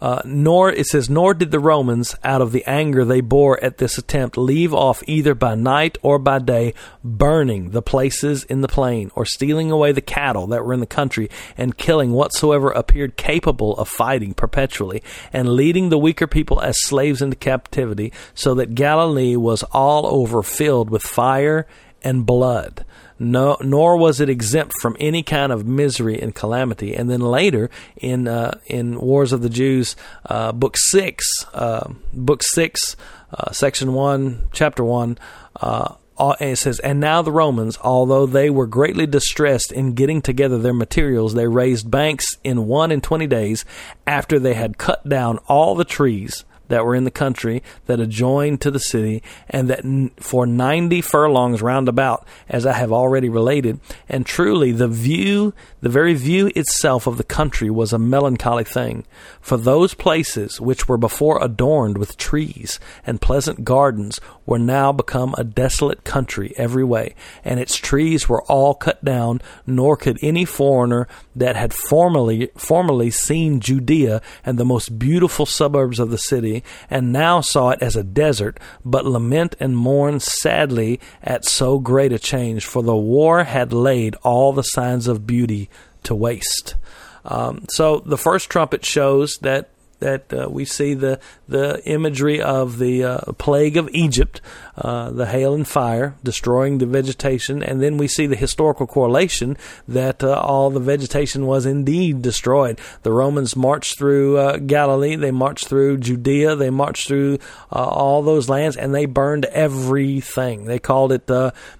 [0.01, 3.79] Uh, nor it says, nor did the Romans, out of the anger they bore at
[3.79, 8.69] this attempt, leave off either by night or by day, burning the places in the
[8.69, 13.17] plain, or stealing away the cattle that were in the country, and killing whatsoever appeared
[13.17, 18.77] capable of fighting perpetually, and leading the weaker people as slaves into captivity, so that
[18.77, 21.67] Galilee was all over filled with fire
[22.03, 22.85] and blood
[23.19, 26.95] no, nor was it exempt from any kind of misery and calamity.
[26.95, 32.43] And then later in uh, in Wars of the Jews, uh, book six, uh, book
[32.43, 32.97] six,
[33.33, 35.19] uh, section one, chapter one.
[35.61, 35.95] Uh,
[36.41, 40.75] it says, and now the Romans, although they were greatly distressed in getting together their
[40.75, 43.65] materials, they raised banks in one and twenty days
[44.07, 48.61] after they had cut down all the trees that were in the country that adjoined
[48.61, 49.85] to the city, and that
[50.23, 53.81] for 90 furlongs round about, as I have already related.
[54.09, 59.05] And truly, the view, the very view itself of the country was a melancholy thing.
[59.41, 65.35] For those places which were before adorned with trees and pleasant gardens were now become
[65.37, 67.15] a desolate country every way,
[67.45, 73.11] and its trees were all cut down, nor could any foreigner that had formerly formerly
[73.11, 76.58] seen Judea and the most beautiful suburbs of the city,
[76.91, 82.13] and now saw it as a desert, but lament and mourn sadly at so great
[82.13, 85.69] a change, for the war had laid all the signs of beauty
[86.03, 86.77] to waste.
[87.25, 89.69] Um, so the first trumpet shows that
[90.01, 91.19] that uh, we see the
[91.49, 94.41] the imagery of the uh, plague of Egypt,
[94.77, 99.57] uh, the hail and fire destroying the vegetation, and then we see the historical correlation
[99.87, 102.79] that uh, all the vegetation was indeed destroyed.
[103.03, 107.39] The Romans marched through uh, Galilee, they marched through Judea, they marched through
[107.73, 110.65] uh, all those lands, and they burned everything.
[110.65, 111.27] They called it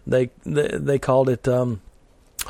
[0.07, 1.47] they, they, they called it.
[1.47, 1.81] Um,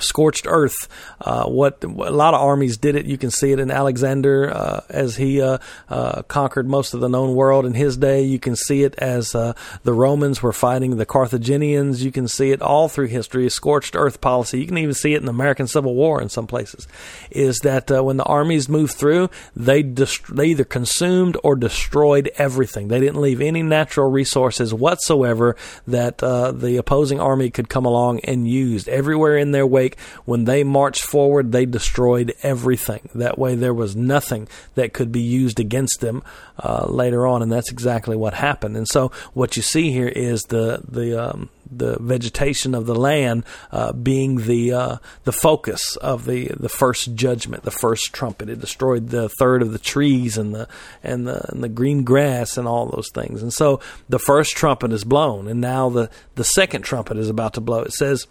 [0.01, 0.88] scorched earth.
[1.20, 3.07] Uh, what a lot of armies did it.
[3.07, 7.09] You can see it in Alexander uh, as he uh, uh conquered most of the
[7.09, 8.22] known world in his day.
[8.22, 12.05] You can see it as uh, the Romans were fighting the Carthaginians.
[12.05, 13.49] You can see it all through history.
[13.49, 14.61] Scorched earth policy.
[14.61, 16.86] You can even see it in the American Civil War in some places.
[17.30, 22.30] Is that uh, when the armies moved through, they dest- they either consumed or destroyed
[22.36, 22.88] everything.
[22.88, 28.49] They didn't leave any natural resources whatsoever that the opposing army could come along and
[28.49, 28.86] use.
[28.88, 29.88] Everywhere in their way
[30.24, 33.09] when they marched forward, they destroyed everything.
[33.14, 36.22] That way, there was nothing that could be used against them
[36.59, 38.76] uh, later on, and that's exactly what happened.
[38.76, 43.45] And so, what you see here is the the um, the vegetation of the land
[43.70, 48.49] uh, being the uh, the focus of the the first judgment, the first trumpet.
[48.49, 50.68] It destroyed the third of the trees and the
[51.03, 53.43] and the and the green grass and all those things.
[53.43, 57.55] And so the first trumpet is blown, and now the the second trumpet is about
[57.55, 57.80] to blow.
[57.82, 58.26] It says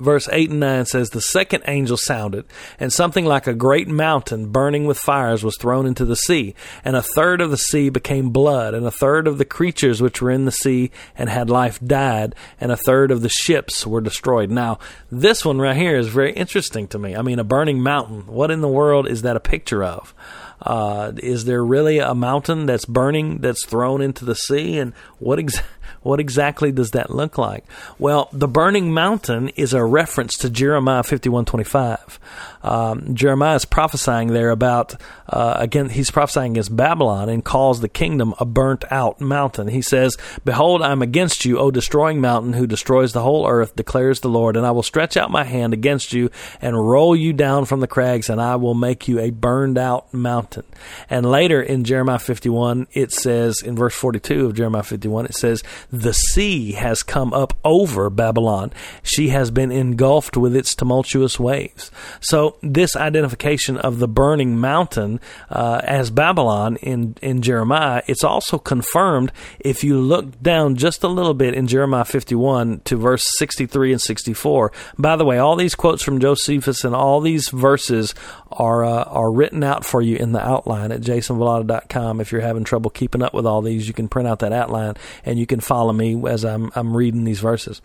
[0.00, 2.46] verse 8 and 9 says, The second angel sounded,
[2.78, 6.54] and something like a great mountain burning with fires was thrown into the sea.
[6.84, 10.20] And a third of the sea became blood, and a third of the creatures which
[10.20, 14.00] were in the sea and had life died, and a third of the ships were
[14.00, 14.50] destroyed.
[14.50, 14.78] Now,
[15.10, 17.14] this one right here is very interesting to me.
[17.14, 18.26] I mean, a burning mountain.
[18.26, 20.14] What in the world is that a picture of?
[20.62, 24.78] Uh, is there really a mountain that's burning that's thrown into the sea?
[24.78, 25.70] And what exactly?
[26.02, 27.64] What exactly does that look like?
[27.98, 32.18] Well, the burning mountain is a reference to Jeremiah 51:25.
[32.62, 34.94] Um, Jeremiah is prophesying there about
[35.28, 39.68] uh, again he's prophesying against Babylon and calls the kingdom a burnt out mountain.
[39.68, 43.76] He says, "Behold, I am against you, O destroying mountain, who destroys the whole earth,"
[43.76, 46.30] declares the Lord, "and I will stretch out my hand against you
[46.62, 50.12] and roll you down from the crags, and I will make you a burned out
[50.14, 50.64] mountain."
[51.10, 55.62] And later in Jeremiah 51, it says in verse 42 of Jeremiah 51, it says,
[55.92, 58.72] "The sea has come up over Babylon;
[59.02, 65.20] she has been engulfed with its tumultuous waves." So this identification of the burning mountain
[65.48, 71.08] uh, as Babylon in in Jeremiah, it's also confirmed if you look down just a
[71.08, 74.72] little bit in Jeremiah 51 to verse 63 and 64.
[74.98, 78.14] By the way, all these quotes from Josephus and all these verses
[78.52, 82.20] are uh, are written out for you in the outline at jasonvallata.com.
[82.20, 84.94] If you're having trouble keeping up with all these, you can print out that outline
[85.24, 87.80] and you can follow me as I'm I'm reading these verses.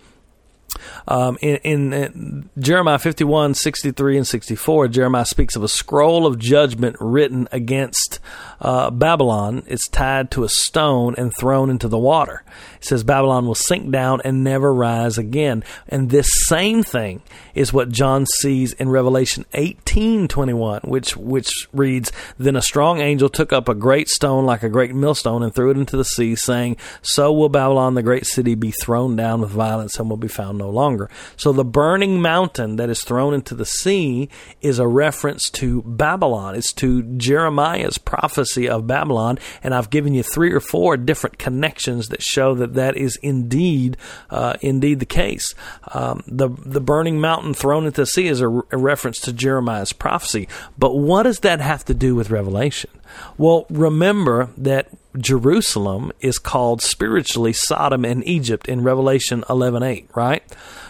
[1.07, 6.37] Um, in, in, in, Jeremiah 51, 63, and 64, Jeremiah speaks of a scroll of
[6.37, 8.19] judgment written against
[8.59, 9.63] uh, Babylon.
[9.67, 12.43] is tied to a stone and thrown into the water.
[12.77, 15.63] It says Babylon will sink down and never rise again.
[15.87, 17.21] And this same thing
[17.53, 23.29] is what John sees in Revelation 18, 21, which, which reads, Then a strong angel
[23.29, 26.35] took up a great stone like a great millstone and threw it into the sea,
[26.35, 30.27] saying, So will Babylon, the great city, be thrown down with violence and will be
[30.27, 31.09] found no longer.
[31.37, 34.29] So the burning mountain that is thrown into the sea
[34.61, 36.55] is a reference to Babylon.
[36.55, 39.39] It's to Jeremiah's prophecy of Babylon.
[39.63, 43.97] And I've given you three or four different connections that show that that is indeed,
[44.29, 45.53] uh, indeed the case.
[45.93, 49.93] Um, the, the burning mountain thrown into the sea is a, a reference to Jeremiah's
[49.93, 50.47] prophecy.
[50.77, 52.91] But what does that have to do with Revelation?
[53.37, 60.43] Well, remember that Jerusalem is called spiritually Sodom and Egypt in Revelation 11:8, right?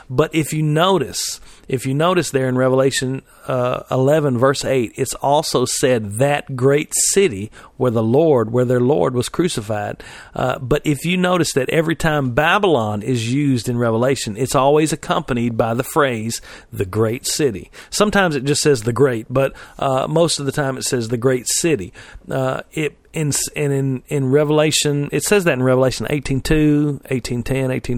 [0.09, 5.13] But if you notice, if you notice there in Revelation uh, 11, verse 8, it's
[5.15, 10.03] also said that great city where the Lord, where their Lord was crucified.
[10.33, 14.93] Uh, but if you notice that every time Babylon is used in Revelation, it's always
[14.93, 16.41] accompanied by the phrase,
[16.71, 17.71] the great city.
[17.89, 21.17] Sometimes it just says the great, but uh, most of the time it says the
[21.17, 21.93] great city.
[22.29, 27.43] Uh, it in, and in in Revelation, it says that in Revelation 18.2, 18.10,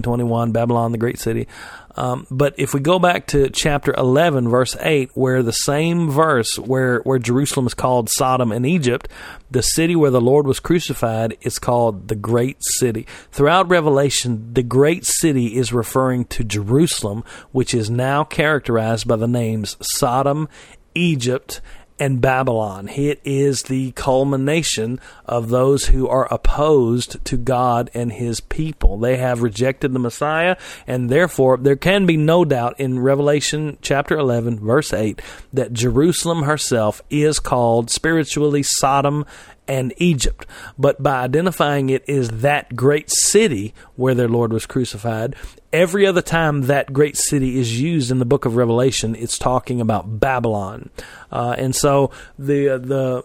[0.00, 1.48] 18.21, Babylon, the great city.
[1.96, 6.58] Um, but if we go back to chapter 11, verse 8, where the same verse
[6.58, 9.08] where, where Jerusalem is called Sodom and Egypt,
[9.50, 13.04] the city where the Lord was crucified is called the Great City.
[13.32, 19.26] Throughout Revelation, the Great City is referring to Jerusalem, which is now characterized by the
[19.26, 20.48] names Sodom,
[20.94, 21.60] Egypt,
[21.98, 22.88] and Babylon.
[22.88, 28.98] It is the culmination of those who are opposed to God and his people.
[28.98, 34.16] They have rejected the Messiah, and therefore there can be no doubt in Revelation chapter
[34.16, 35.20] 11, verse 8,
[35.52, 39.24] that Jerusalem herself is called spiritually Sodom
[39.68, 40.46] and Egypt.
[40.78, 45.36] But by identifying it as that great city where their Lord was crucified,
[45.72, 49.80] every other time that great city is used in the book of Revelation, it's talking
[49.80, 50.90] about Babylon.
[51.30, 53.24] Uh, and so the uh, the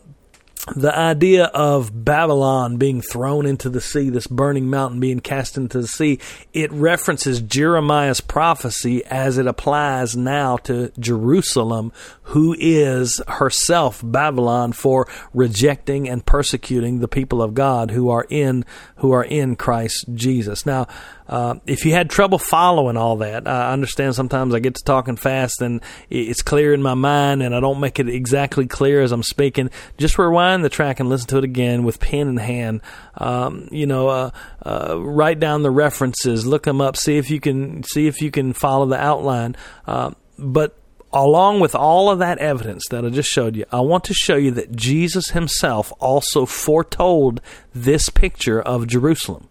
[0.75, 5.81] the idea of Babylon being thrown into the sea, this burning mountain being cast into
[5.81, 6.19] the sea,
[6.53, 11.91] it references Jeremiah's prophecy as it applies now to Jerusalem,
[12.27, 18.63] who is herself Babylon for rejecting and persecuting the people of God who are in
[18.97, 20.65] who are in Christ Jesus.
[20.65, 20.87] Now,
[21.27, 25.15] uh, if you had trouble following all that, I understand sometimes I get to talking
[25.15, 29.11] fast and it's clear in my mind and I don't make it exactly clear as
[29.11, 29.69] I'm speaking.
[29.97, 32.81] Just rewind the track and listen to it again with pen in hand.
[33.15, 34.31] Um, you know, uh,
[34.65, 38.31] uh, write down the references, look them up, see if you can see if you
[38.31, 39.55] can follow the outline.
[39.87, 40.77] Uh, but
[41.13, 44.35] along with all of that evidence that I just showed you, I want to show
[44.35, 47.39] you that Jesus himself also foretold
[47.73, 49.49] this picture of Jerusalem.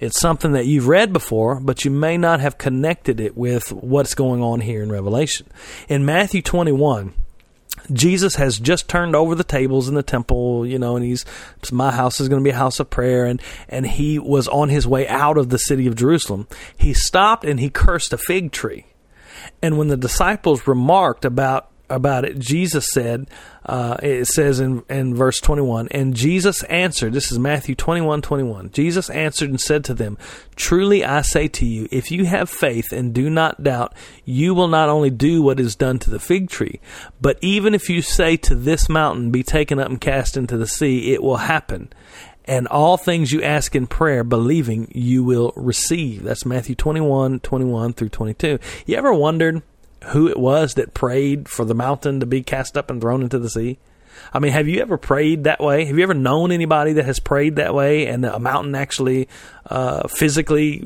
[0.00, 4.14] It's something that you've read before, but you may not have connected it with what's
[4.14, 5.46] going on here in Revelation.
[5.88, 7.14] In Matthew 21,
[7.92, 11.24] Jesus has just turned over the tables in the temple, you know, and he's
[11.70, 14.68] my house is going to be a house of prayer and and he was on
[14.68, 16.46] his way out of the city of Jerusalem.
[16.76, 18.86] He stopped and he cursed a fig tree.
[19.60, 23.28] And when the disciples remarked about about it, Jesus said,
[23.64, 28.70] uh, it says in, in verse 21, and Jesus answered, this is Matthew 21 21.
[28.70, 30.18] Jesus answered and said to them,
[30.56, 34.68] Truly I say to you, if you have faith and do not doubt, you will
[34.68, 36.80] not only do what is done to the fig tree,
[37.20, 40.66] but even if you say to this mountain, Be taken up and cast into the
[40.66, 41.92] sea, it will happen
[42.44, 46.24] and all things you ask in prayer, believing you will receive.
[46.24, 48.58] That's Matthew 21, 21 through 22.
[48.86, 49.62] You ever wondered
[50.06, 53.38] who it was that prayed for the mountain to be cast up and thrown into
[53.38, 53.78] the sea?
[54.32, 55.84] I mean, have you ever prayed that way?
[55.84, 59.28] Have you ever known anybody that has prayed that way and a mountain actually
[59.66, 60.84] uh, physically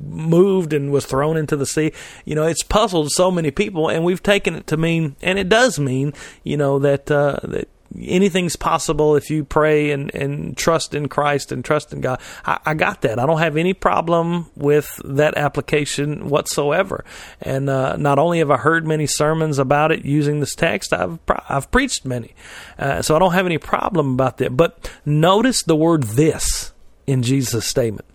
[0.00, 1.92] moved and was thrown into the sea?
[2.24, 5.48] You know, it's puzzled so many people, and we've taken it to mean, and it
[5.48, 6.12] does mean,
[6.44, 7.68] you know, that uh, that
[7.98, 12.20] anything's possible if you pray and, and trust in Christ and trust in God.
[12.44, 13.18] I, I got that.
[13.18, 17.04] I don't have any problem with that application whatsoever.
[17.40, 21.18] And uh, not only have I heard many sermons about it using this text, I've
[21.48, 22.34] I've preached many,
[22.78, 24.56] uh, so I don't have any problem about that.
[24.56, 26.72] But notice the word "this"
[27.06, 28.06] in Jesus' statement.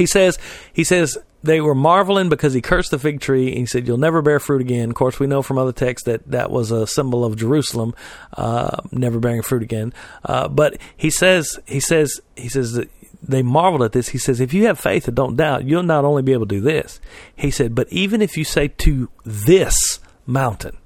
[0.00, 0.38] He says,
[0.72, 3.48] he says, they were marveling because he cursed the fig tree.
[3.48, 6.06] And he said, "You'll never bear fruit again." Of course, we know from other texts
[6.06, 7.94] that that was a symbol of Jerusalem,
[8.34, 9.92] uh, never bearing fruit again.
[10.24, 12.88] Uh, but he says, he says, he says that
[13.22, 14.08] they marveled at this.
[14.08, 16.54] He says, "If you have faith and don't doubt, you'll not only be able to
[16.56, 17.00] do this."
[17.36, 20.76] He said, "But even if you say to this mountain."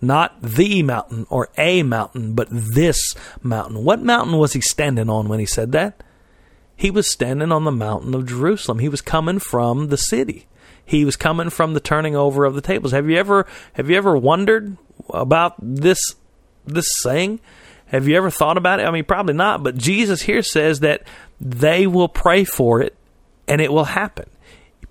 [0.00, 3.82] Not the mountain or a mountain, but this mountain.
[3.82, 6.04] What mountain was he standing on when he said that?
[6.78, 8.78] He was standing on the mountain of Jerusalem.
[8.78, 10.46] He was coming from the city.
[10.84, 12.92] He was coming from the turning over of the tables.
[12.92, 14.76] Have you ever have you ever wondered
[15.12, 15.98] about this
[16.64, 17.40] this saying?
[17.86, 18.86] Have you ever thought about it?
[18.86, 21.02] I mean, probably not, but Jesus here says that
[21.40, 22.94] they will pray for it
[23.48, 24.30] and it will happen.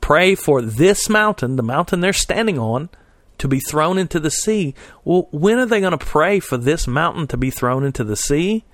[0.02, 2.90] Pray for this mountain, the mountain they're standing on,
[3.38, 4.76] to be thrown into the sea.
[5.06, 8.18] Well, when are they going to pray for this mountain to be thrown into the
[8.18, 8.66] sea?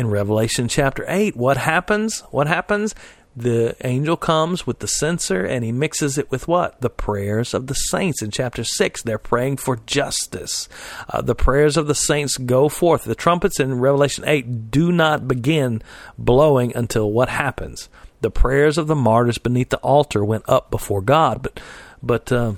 [0.00, 2.20] In Revelation chapter 8, what happens?
[2.30, 2.94] What happens?
[3.36, 6.80] The angel comes with the censer and he mixes it with what?
[6.80, 8.22] The prayers of the saints.
[8.22, 10.70] In chapter 6, they're praying for justice.
[11.10, 13.04] Uh, the prayers of the saints go forth.
[13.04, 15.82] The trumpets in Revelation 8 do not begin
[16.16, 17.90] blowing until what happens?
[18.22, 21.42] The prayers of the martyrs beneath the altar went up before God.
[21.42, 21.60] But
[22.02, 22.54] But uh,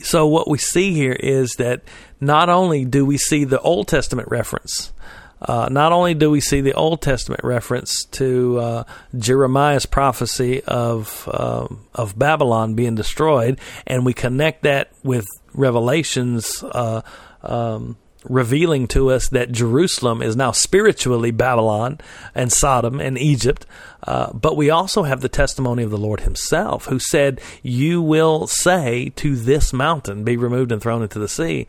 [0.00, 1.82] so what we see here is that
[2.20, 4.94] not only do we see the Old Testament reference.
[5.42, 8.84] Uh, not only do we see the Old Testament reference to uh,
[9.16, 17.02] Jeremiah's prophecy of um, of Babylon being destroyed, and we connect that with Revelation's uh,
[17.42, 21.98] um, revealing to us that Jerusalem is now spiritually Babylon
[22.34, 23.66] and Sodom and Egypt.
[24.04, 28.46] Uh, but we also have the testimony of the Lord Himself, who said, You will
[28.46, 31.68] say to this mountain, Be removed and thrown into the sea,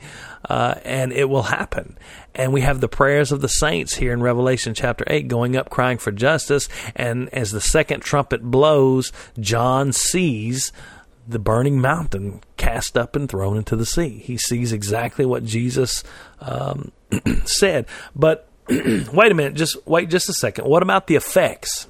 [0.50, 1.96] uh, and it will happen.
[2.36, 5.70] And we have the prayers of the saints here in Revelation chapter 8 going up
[5.70, 6.68] crying for justice.
[6.96, 10.72] And as the second trumpet blows, John sees
[11.28, 14.20] the burning mountain cast up and thrown into the sea.
[14.20, 16.04] He sees exactly what Jesus
[16.40, 16.92] um,
[17.46, 17.86] said.
[18.16, 20.66] But wait a minute, just wait just a second.
[20.66, 21.88] What about the effects?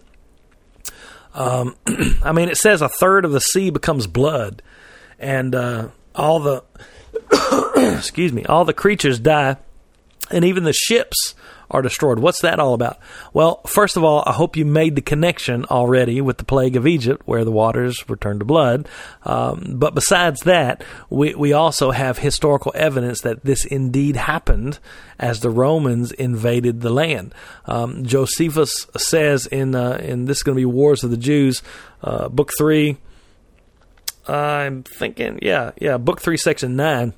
[1.34, 1.76] Um,
[2.24, 4.62] I mean, it says a third of the sea becomes blood,
[5.20, 6.64] and uh, all the
[7.98, 9.58] excuse me, all the creatures die,
[10.34, 11.36] and even the ships
[11.74, 12.20] are destroyed.
[12.20, 13.00] What's that all about?
[13.34, 16.86] Well, first of all, I hope you made the connection already with the plague of
[16.86, 18.88] Egypt, where the waters were turned to blood.
[19.24, 24.80] Um, but besides that, we, we also have historical evidence that this indeed happened
[25.18, 27.34] as the Romans invaded the land.
[27.66, 31.64] Um, Josephus says in uh, in this is going to be Wars of the Jews,
[32.04, 32.98] uh, book three.
[34.28, 37.14] I'm thinking, yeah, yeah, book three, section nine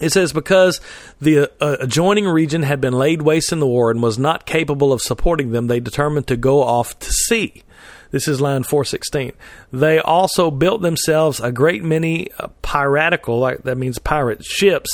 [0.00, 0.80] it says because
[1.20, 4.92] the uh, adjoining region had been laid waste in the war and was not capable
[4.92, 7.62] of supporting them, they determined to go off to sea.
[8.10, 9.32] This is line 416.
[9.70, 14.88] They also built themselves a great many uh, piratical, like that means pirate ships,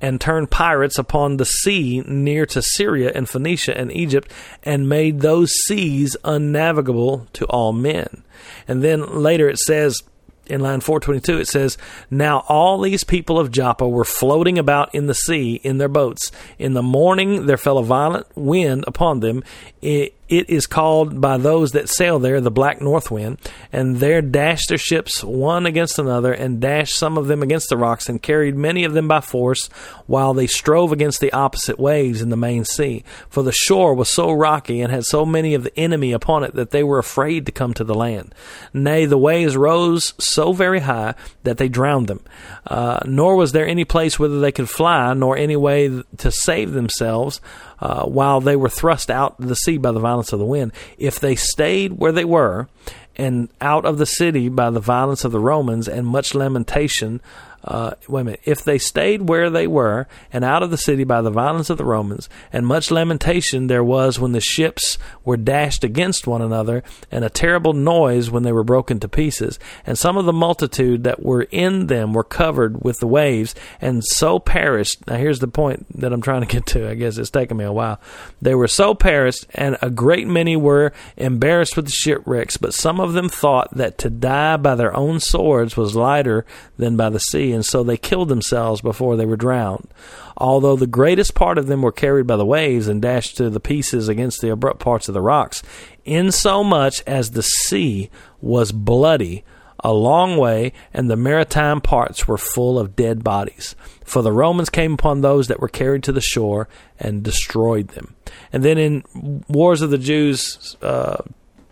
[0.00, 4.32] and turned pirates upon the sea near to Syria and Phoenicia and Egypt,
[4.64, 8.24] and made those seas unnavigable to all men.
[8.66, 10.02] And then later it says,
[10.48, 11.78] in line 422, it says,
[12.10, 16.30] Now all these people of Joppa were floating about in the sea in their boats.
[16.58, 19.42] In the morning there fell a violent wind upon them.
[19.82, 23.38] It, it is called by those that sail there the black north wind,
[23.72, 27.76] and there dashed their ships one against another, and dashed some of them against the
[27.76, 29.68] rocks, and carried many of them by force,
[30.06, 33.04] while they strove against the opposite waves in the main sea.
[33.28, 36.54] For the shore was so rocky, and had so many of the enemy upon it,
[36.54, 38.34] that they were afraid to come to the land.
[38.72, 41.14] Nay, the waves rose so very high
[41.44, 42.24] that they drowned them.
[42.66, 46.72] Uh, nor was there any place whither they could fly, nor any way to save
[46.72, 47.40] themselves
[47.80, 50.72] uh, while they were thrust out to the sea by the violence of the wind.
[50.98, 52.68] If they stayed where they were
[53.16, 57.20] and out of the city by the violence of the Romans and much lamentation,
[57.66, 61.04] uh, wait a minute, if they stayed where they were and out of the city
[61.04, 65.36] by the violence of the Romans, and much lamentation there was when the ships were
[65.36, 69.98] dashed against one another, and a terrible noise when they were broken to pieces, and
[69.98, 74.38] some of the multitude that were in them were covered with the waves, and so
[74.38, 75.06] perished.
[75.06, 76.88] Now, here's the point that I'm trying to get to.
[76.88, 78.00] I guess it's taken me a while.
[78.40, 83.00] They were so perished, and a great many were embarrassed with the shipwrecks, but some
[83.00, 86.46] of them thought that to die by their own swords was lighter
[86.76, 89.88] than by the sea and so they killed themselves before they were drowned.
[90.36, 93.58] Although the greatest part of them were carried by the waves and dashed to the
[93.58, 95.62] pieces against the abrupt parts of the rocks,
[96.04, 99.44] insomuch as the sea was bloody
[99.80, 103.76] a long way, and the maritime parts were full of dead bodies.
[104.04, 108.14] For the Romans came upon those that were carried to the shore and destroyed them.
[108.52, 111.18] And then in Wars of the Jews, uh,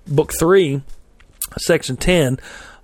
[0.07, 0.82] book 3,
[1.57, 2.39] section 10,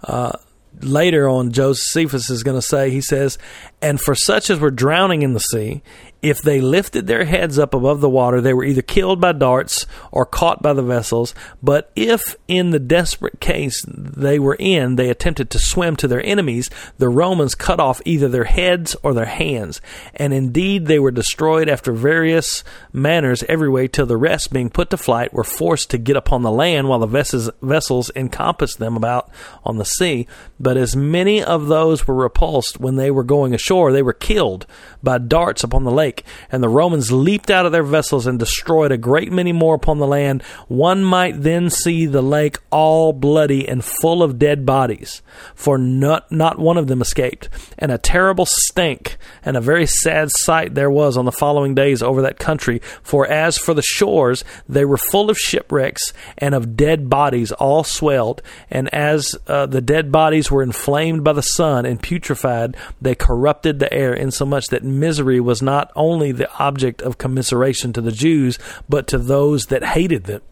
[0.05, 0.32] uh,
[0.81, 3.39] later on Josephus is going to say, he says,
[3.83, 5.83] and for such as were drowning in the sea,
[6.23, 9.87] if they lifted their heads up above the water, they were either killed by darts
[10.12, 11.35] or caught by the vessels.
[11.62, 16.25] But if, in the desperate case they were in, they attempted to swim to their
[16.25, 16.68] enemies,
[16.99, 19.81] the Romans cut off either their heads or their hands.
[20.14, 24.91] And indeed, they were destroyed after various manners every way, till the rest, being put
[24.91, 28.97] to flight, were forced to get upon the land while the vessels, vessels encompassed them
[28.97, 29.31] about
[29.64, 30.27] on the sea.
[30.59, 34.66] But as many of those were repulsed when they were going ashore, they were killed
[35.03, 36.10] by darts upon the lake.
[36.51, 39.99] And the Romans leaped out of their vessels and destroyed a great many more upon
[39.99, 40.43] the land.
[40.69, 45.23] One might then see the lake all bloody and full of dead bodies,
[45.55, 47.49] for not, not one of them escaped.
[47.79, 52.03] And a terrible stink and a very sad sight there was on the following days
[52.03, 52.81] over that country.
[53.03, 57.85] For as for the shores, they were full of shipwrecks and of dead bodies, all
[57.85, 58.43] swelled.
[58.71, 63.79] And as uh, the dead bodies were inflamed by the sun and putrefied, they corrupted
[63.79, 68.59] the air insomuch that misery was not only the object of commiseration to the Jews,
[68.88, 70.42] but to those that hated them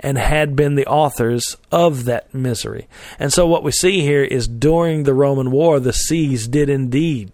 [0.00, 2.88] and had been the authors of that misery.
[3.18, 7.32] And so what we see here is during the Roman war, the seas did indeed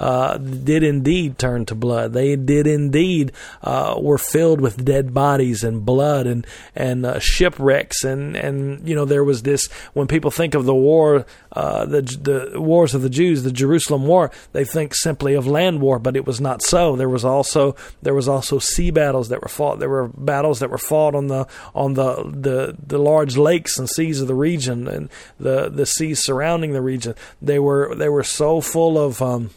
[0.00, 2.14] uh, did indeed turn to blood.
[2.14, 3.32] They did indeed
[3.62, 8.94] uh, were filled with dead bodies and blood and and uh, shipwrecks and and you
[8.94, 13.02] know there was this when people think of the war, uh, the the wars of
[13.02, 16.62] the Jews, the Jerusalem War, they think simply of land war, but it was not
[16.62, 16.96] so.
[16.96, 19.80] There was also there was also sea battles that were fought.
[19.80, 23.88] There were battles that were fought on the on the the, the large lakes and
[23.88, 27.14] seas of the region and the the seas surrounding the region.
[27.42, 29.50] They were they were so full of um,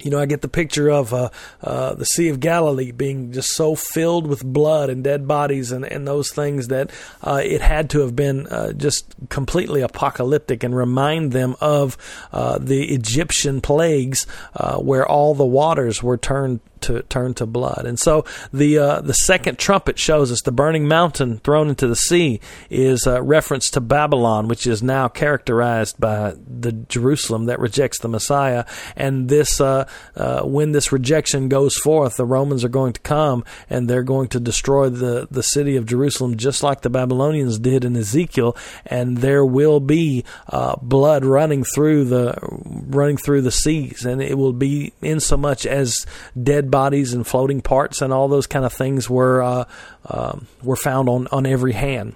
[0.00, 1.30] you know, I get the picture of uh,
[1.62, 5.84] uh, the Sea of Galilee being just so filled with blood and dead bodies and,
[5.84, 6.90] and those things that
[7.22, 11.96] uh, it had to have been uh, just completely apocalyptic and remind them of
[12.32, 17.84] uh, the Egyptian plagues uh, where all the waters were turned to turn to blood.
[17.86, 21.96] And so the uh, the second trumpet shows us the burning mountain thrown into the
[21.96, 28.00] sea is a reference to Babylon, which is now characterized by the Jerusalem that rejects
[28.00, 28.64] the Messiah.
[28.96, 33.44] And this uh, uh, when this rejection goes forth, the Romans are going to come
[33.70, 37.84] and they're going to destroy the the city of Jerusalem just like the Babylonians did
[37.84, 38.56] in Ezekiel.
[38.86, 44.36] And there will be uh, blood running through the running through the seas, and it
[44.38, 46.06] will be in so much as
[46.40, 49.64] dead bodies and floating parts and all those kind of things were uh,
[50.06, 52.14] uh, were found on on every hand.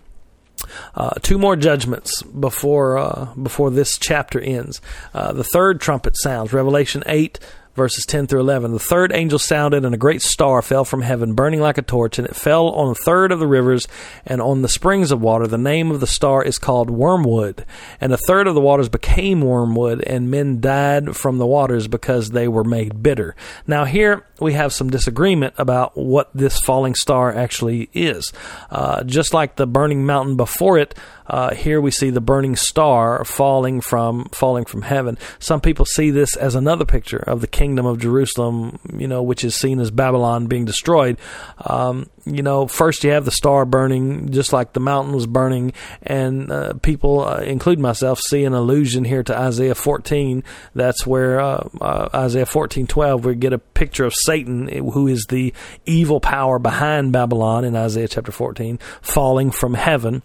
[0.95, 4.81] Uh, two more judgments before uh, before this chapter ends.
[5.13, 6.53] Uh, the third trumpet sounds.
[6.53, 7.39] Revelation eight
[7.75, 8.73] verses 10 through 11.
[8.73, 12.19] The third angel sounded, and a great star fell from heaven, burning like a torch,
[12.19, 13.89] and it fell on a third of the rivers
[14.27, 15.47] and on the springs of water.
[15.47, 17.65] The name of the star is called Wormwood.
[18.01, 22.31] And a third of the waters became wormwood, and men died from the waters because
[22.31, 23.35] they were made bitter.
[23.67, 28.33] Now, here we have some disagreement about what this falling star actually is.
[28.71, 30.95] Uh, just like the burning mountain before it,
[31.33, 35.17] uh, here we see the burning star falling from falling from heaven.
[35.39, 39.43] Some people see this as another picture of the kingdom of Jerusalem, you know, which
[39.43, 41.17] is seen as Babylon being destroyed.
[41.57, 45.73] Um, you know, first you have the star burning, just like the mountain was burning,
[46.03, 50.45] and uh, people, uh, including myself, see an allusion here to Isaiah 14.
[50.75, 55.55] That's where uh, uh Isaiah 14:12 we get a picture of Satan, who is the
[55.87, 60.23] evil power behind Babylon in Isaiah chapter 14, falling from heaven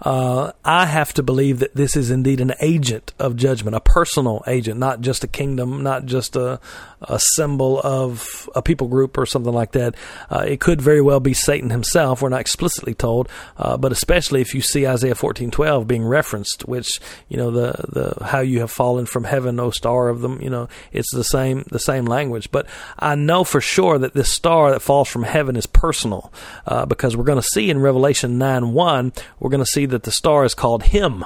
[0.00, 4.42] uh, I have to believe that this is indeed an agent of judgment, a personal
[4.46, 6.60] agent, not just a kingdom, not just a,
[7.02, 9.94] a symbol of a people group or something like that.
[10.30, 12.22] Uh, it could very well be Satan himself.
[12.22, 16.66] We're not explicitly told, uh, but especially if you see Isaiah fourteen twelve being referenced,
[16.66, 20.40] which you know the the how you have fallen from heaven, O star of them.
[20.40, 22.50] You know, it's the same the same language.
[22.50, 22.66] But
[22.98, 26.32] I know for sure that this star that falls from heaven is personal,
[26.66, 30.04] uh, because we're going to see in Revelation nine one, we're going to see that
[30.04, 31.24] the star is called Him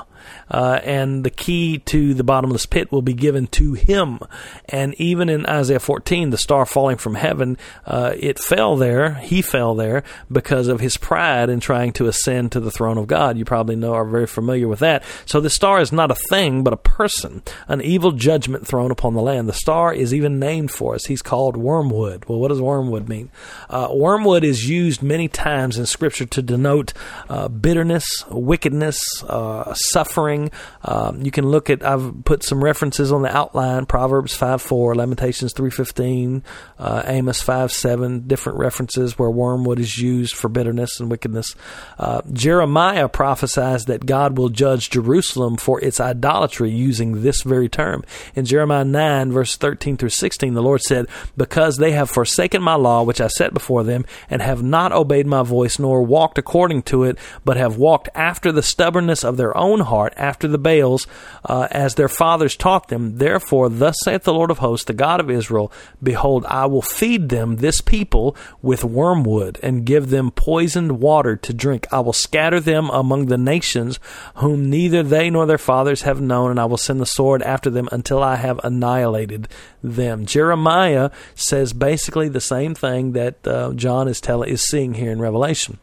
[0.51, 4.19] uh, and the key to the bottomless pit will be given to him.
[4.67, 7.57] And even in Isaiah 14, the star falling from heaven,
[7.87, 12.53] uh, it fell there, he fell there because of his pride in trying to ascend
[12.53, 13.37] to the throne of God.
[13.37, 15.05] You probably know, are very familiar with that.
[15.27, 19.15] So the star is not a thing, but a person, an evil judgment thrown upon
[19.15, 19.49] the land.
[19.49, 21.07] The star is even named for us.
[21.07, 22.27] He's called wormwood.
[22.27, 23.31] Well, what does wormwood mean?
[23.69, 26.93] Uh, wormwood is used many times in Scripture to denote
[27.29, 30.51] uh, bitterness, wickedness, uh, suffering suffering.
[30.83, 31.85] Um, you can look at.
[31.85, 36.43] I've put some references on the outline: Proverbs five four, Lamentations three fifteen,
[36.79, 38.27] uh, Amos five seven.
[38.27, 41.55] Different references where wormwood is used for bitterness and wickedness.
[41.99, 48.05] Uh, Jeremiah prophesies that God will judge Jerusalem for its idolatry using this very term.
[48.35, 51.07] In Jeremiah nine verse thirteen through sixteen, the Lord said,
[51.37, 55.27] "Because they have forsaken my law which I set before them, and have not obeyed
[55.27, 59.57] my voice, nor walked according to it, but have walked after the stubbornness of their
[59.57, 61.07] own heart." Heart after the Baals,
[61.45, 63.19] uh, as their fathers taught them.
[63.19, 65.71] Therefore, thus saith the Lord of hosts, the God of Israel
[66.03, 71.53] Behold, I will feed them, this people, with wormwood, and give them poisoned water to
[71.53, 71.87] drink.
[71.93, 74.01] I will scatter them among the nations,
[74.37, 77.69] whom neither they nor their fathers have known, and I will send the sword after
[77.69, 79.49] them until I have annihilated
[79.83, 80.25] them.
[80.25, 85.21] Jeremiah says basically the same thing that uh, John is telling is seeing here in
[85.21, 85.79] Revelation.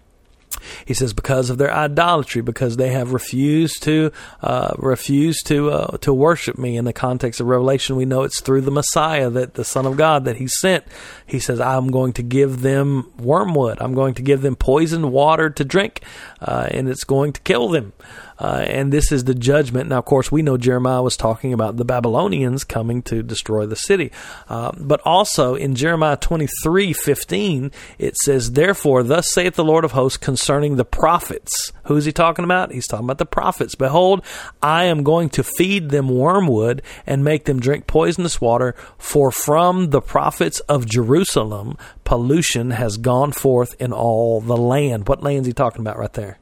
[0.86, 5.98] He says because of their idolatry, because they have refused to uh, refused to uh,
[5.98, 6.78] to worship me.
[6.78, 9.98] In the context of Revelation, we know it's through the Messiah that the Son of
[9.98, 10.86] God that He sent.
[11.26, 13.78] He says, "I'm going to give them wormwood.
[13.82, 16.02] I'm going to give them poisoned water to drink,
[16.42, 17.94] uh, and it's going to kill them."
[18.40, 19.90] Uh, and this is the judgment.
[19.90, 23.76] Now, of course, we know Jeremiah was talking about the Babylonians coming to destroy the
[23.76, 24.12] city,
[24.50, 29.86] uh, but also in Jeremiah twenty three fifteen it says, "Therefore, thus saith the Lord
[29.86, 32.72] of hosts concerning the prophets." Who is he talking about?
[32.72, 33.76] He's talking about the prophets.
[33.76, 34.24] Behold,
[34.62, 39.92] I am going to feed them wormwood and make them drink poisonous water, for from
[39.92, 45.08] the prophets of Jerusalem pollution has gone forth in all the land.
[45.08, 46.40] What land's he talking about right there?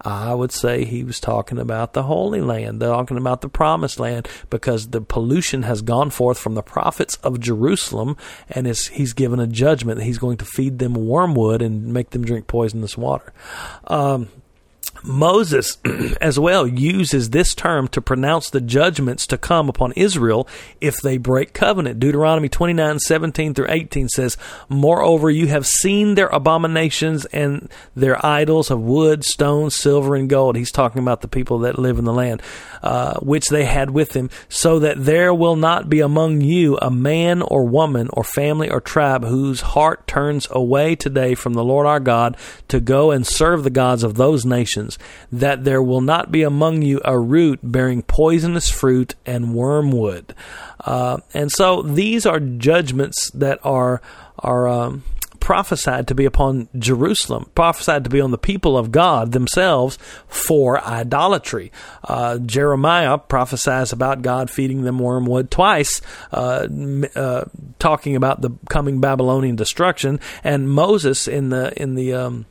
[0.00, 4.28] I would say he was talking about the Holy Land, talking about the Promised Land,
[4.50, 8.16] because the pollution has gone forth from the prophets of Jerusalem,
[8.48, 12.24] and he's given a judgment that he's going to feed them wormwood and make them
[12.24, 13.32] drink poisonous water.
[13.86, 14.28] Um,
[15.02, 15.78] Moses
[16.20, 20.48] as well uses this term to pronounce the judgments to come upon Israel
[20.80, 22.00] if they break covenant.
[22.00, 24.36] Deuteronomy 29, 17 through 18 says,
[24.68, 30.56] Moreover, you have seen their abominations and their idols of wood, stone, silver, and gold.
[30.56, 32.42] He's talking about the people that live in the land,
[32.82, 36.90] uh, which they had with them, so that there will not be among you a
[36.90, 41.86] man or woman or family or tribe whose heart turns away today from the Lord
[41.86, 42.36] our God
[42.68, 44.87] to go and serve the gods of those nations
[45.32, 50.34] that there will not be among you a root bearing poisonous fruit and wormwood.
[50.80, 54.00] Uh, and so these are judgments that are
[54.38, 55.02] are um,
[55.40, 60.78] prophesied to be upon Jerusalem, prophesied to be on the people of God themselves for
[60.84, 61.72] idolatry.
[62.04, 66.68] Uh, Jeremiah prophesies about God feeding them wormwood twice, uh,
[67.14, 67.44] uh,
[67.78, 72.46] talking about the coming Babylonian destruction, and Moses in the in the um,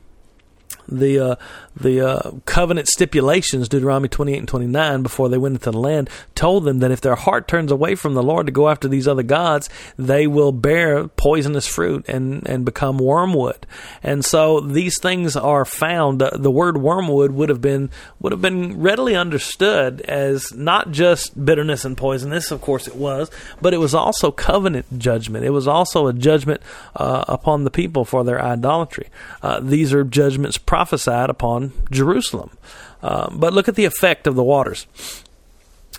[0.88, 1.36] the uh,
[1.80, 6.64] the uh, covenant stipulations, Deuteronomy 28 and 29, before they went into the land, told
[6.64, 9.22] them that if their heart turns away from the Lord to go after these other
[9.22, 13.66] gods, they will bear poisonous fruit and, and become wormwood.
[14.02, 16.20] And so these things are found.
[16.20, 21.84] The word wormwood would have been would have been readily understood as not just bitterness
[21.84, 22.50] and poisonous.
[22.50, 23.30] Of course, it was,
[23.60, 25.44] but it was also covenant judgment.
[25.44, 26.60] It was also a judgment
[26.96, 29.08] uh, upon the people for their idolatry.
[29.42, 32.56] Uh, these are judgments prophesied upon Jerusalem.
[33.02, 34.86] Uh, but look at the effect of the waters.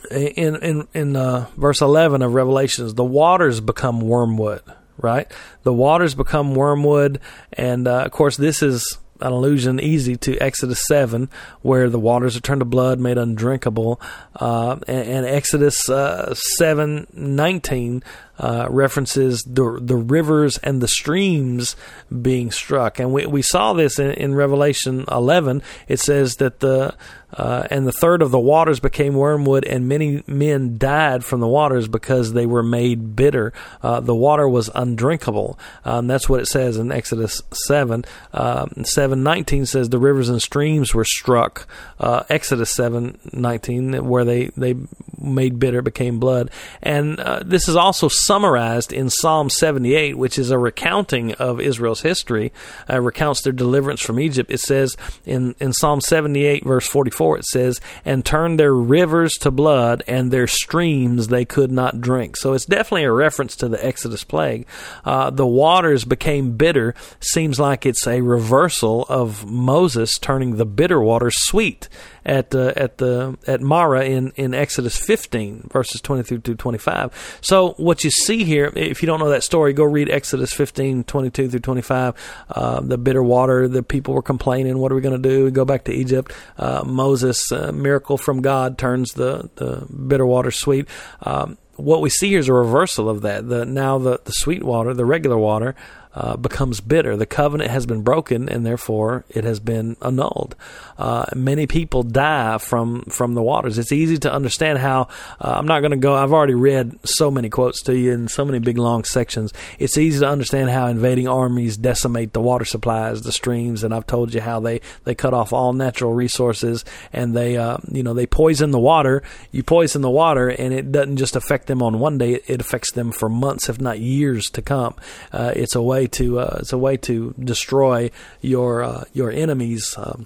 [0.10, 4.62] In in in uh, verse eleven of Revelations, the waters become wormwood.
[4.98, 5.30] Right,
[5.64, 7.20] the waters become wormwood,
[7.54, 11.30] and uh, of course, this is an allusion easy to Exodus 7,
[11.62, 14.00] where the waters are turned to blood, made undrinkable.
[14.34, 18.04] Uh, and, and, Exodus uh, 7 19
[18.40, 21.76] uh, references the the rivers and the streams
[22.22, 25.62] being struck, and we we saw this in, in Revelation 11.
[25.88, 26.96] It says that the
[27.34, 31.48] uh, and the third of the waters became wormwood, and many men died from the
[31.48, 33.54] waters because they were made bitter.
[33.82, 35.60] Uh, the water was undrinkable.
[35.86, 38.06] Um, that's what it says in Exodus seven.
[38.34, 41.68] Um, seven nineteen says the rivers and streams were struck.
[42.00, 44.76] Uh, Exodus seven nineteen, where they they
[45.18, 46.50] made bitter became blood,
[46.82, 52.02] and uh, this is also summarized in Psalm 78, which is a recounting of Israel's
[52.02, 52.52] history,
[52.90, 54.52] uh, recounts their deliverance from Egypt.
[54.52, 59.52] It says in, in Psalm 78, verse 44, it says, And turned their rivers to
[59.52, 62.38] blood, and their streams they could not drink.
[62.38, 64.68] So it's definitely a reference to the Exodus plague.
[65.04, 71.02] Uh, the waters became bitter, seems like it's a reversal of Moses turning the bitter
[71.02, 71.90] water sweet
[72.26, 77.40] at uh, at the at Marah in in Exodus 15 verses 23 through 25.
[77.42, 81.04] So what you see here, if you don't know that story, go read Exodus 15
[81.04, 82.46] 22 through 25.
[82.50, 85.46] Uh, the bitter water, the people were complaining, what are we going to do?
[85.46, 86.32] We go back to Egypt.
[86.58, 90.88] Uh, Moses, uh, miracle from God, turns the the bitter water sweet.
[91.22, 93.48] Um, what we see here is a reversal of that.
[93.48, 95.76] The now the, the sweet water, the regular water,
[96.16, 97.16] uh, becomes bitter.
[97.16, 100.56] The covenant has been broken, and therefore it has been annulled.
[100.98, 103.78] Uh, many people die from from the waters.
[103.78, 105.08] It's easy to understand how.
[105.40, 106.16] Uh, I'm not going to go.
[106.16, 109.54] I've already read so many quotes to you in so many big long sections.
[109.78, 114.08] It's easy to understand how invading armies decimate the water supplies, the streams, and I've
[114.08, 116.84] told you how they they cut off all natural resources
[117.14, 119.22] and they uh, you know they poison the water.
[119.52, 122.42] You poison the water, and it doesn't just affect them on one day.
[122.48, 124.96] It affects them for months, if not years, to come.
[125.32, 129.94] Uh, it's a way to uh, it's a way to destroy your uh, your enemies.
[129.98, 130.26] Um,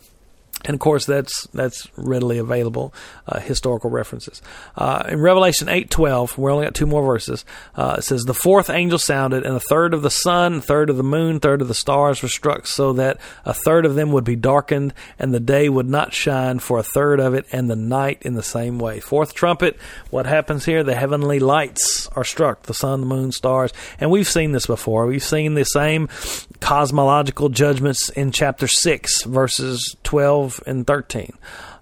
[0.65, 2.93] and of course, that's that's readily available
[3.27, 4.41] uh, historical references.
[4.75, 7.45] Uh, in Revelation eight twelve, we're only got two more verses.
[7.75, 10.89] Uh, it says, "The fourth angel sounded, and a third of the sun, a third
[10.89, 13.95] of the moon, a third of the stars were struck, so that a third of
[13.95, 17.45] them would be darkened, and the day would not shine for a third of it,
[17.51, 19.77] and the night in the same way." Fourth trumpet.
[20.09, 20.83] What happens here?
[20.83, 25.05] The heavenly lights are struck: the sun, the moon, stars, and we've seen this before.
[25.05, 26.07] We've seen the same
[26.59, 31.33] cosmological judgments in chapter six, verses twelve and 13.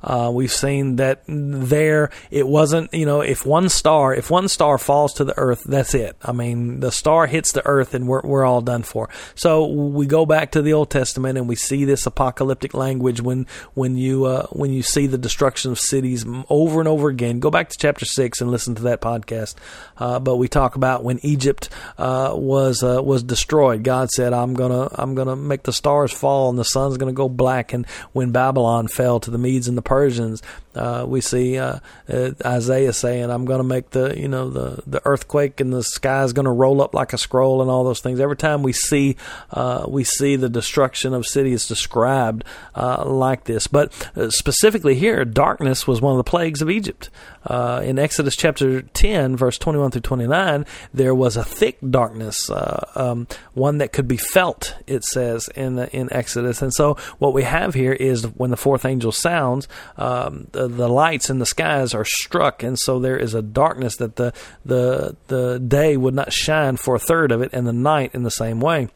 [0.04, 4.78] Uh, we've seen that there it wasn't, you know, if one star, if one star
[4.78, 6.16] falls to the earth, that's it.
[6.22, 9.10] I mean, the star hits the earth and we're, we're all done for.
[9.36, 13.48] So we go back to the Old Testament and we see this apocalyptic language when,
[13.74, 17.40] when you, uh, when you see the destruction of cities over and over again.
[17.40, 19.56] Go back to chapter six and listen to that podcast.
[19.98, 23.84] Uh, but we talk about when Egypt, uh, was, uh, was destroyed.
[23.84, 27.30] God said, I'm gonna, I'm gonna make the stars fall and the sun's gonna go
[27.30, 27.74] black.
[27.74, 30.42] And when Babylon fell to the Medes and the Persians,
[30.76, 34.82] uh, we see uh, uh, Isaiah saying, "I'm going to make the you know the
[34.88, 37.84] the earthquake and the sky is going to roll up like a scroll and all
[37.84, 39.18] those things." Every time we see
[39.52, 42.44] uh, we see the destruction of cities described
[42.76, 43.92] uh, like this, but
[44.30, 47.10] specifically here, darkness was one of the plagues of Egypt.
[47.50, 52.50] in Exodus chapter 10, verse 21 through 29, there was a thick darkness,
[52.96, 54.76] um, one that could be felt.
[54.88, 58.86] It says in in Exodus, and so what we have here is when the fourth
[58.86, 59.68] angel sounds.
[59.98, 64.16] Um, the lights in the skies are struck, and so there is a darkness that
[64.16, 64.34] the
[64.66, 68.24] the the day would not shine for a third of it, and the night in
[68.24, 68.90] the same way.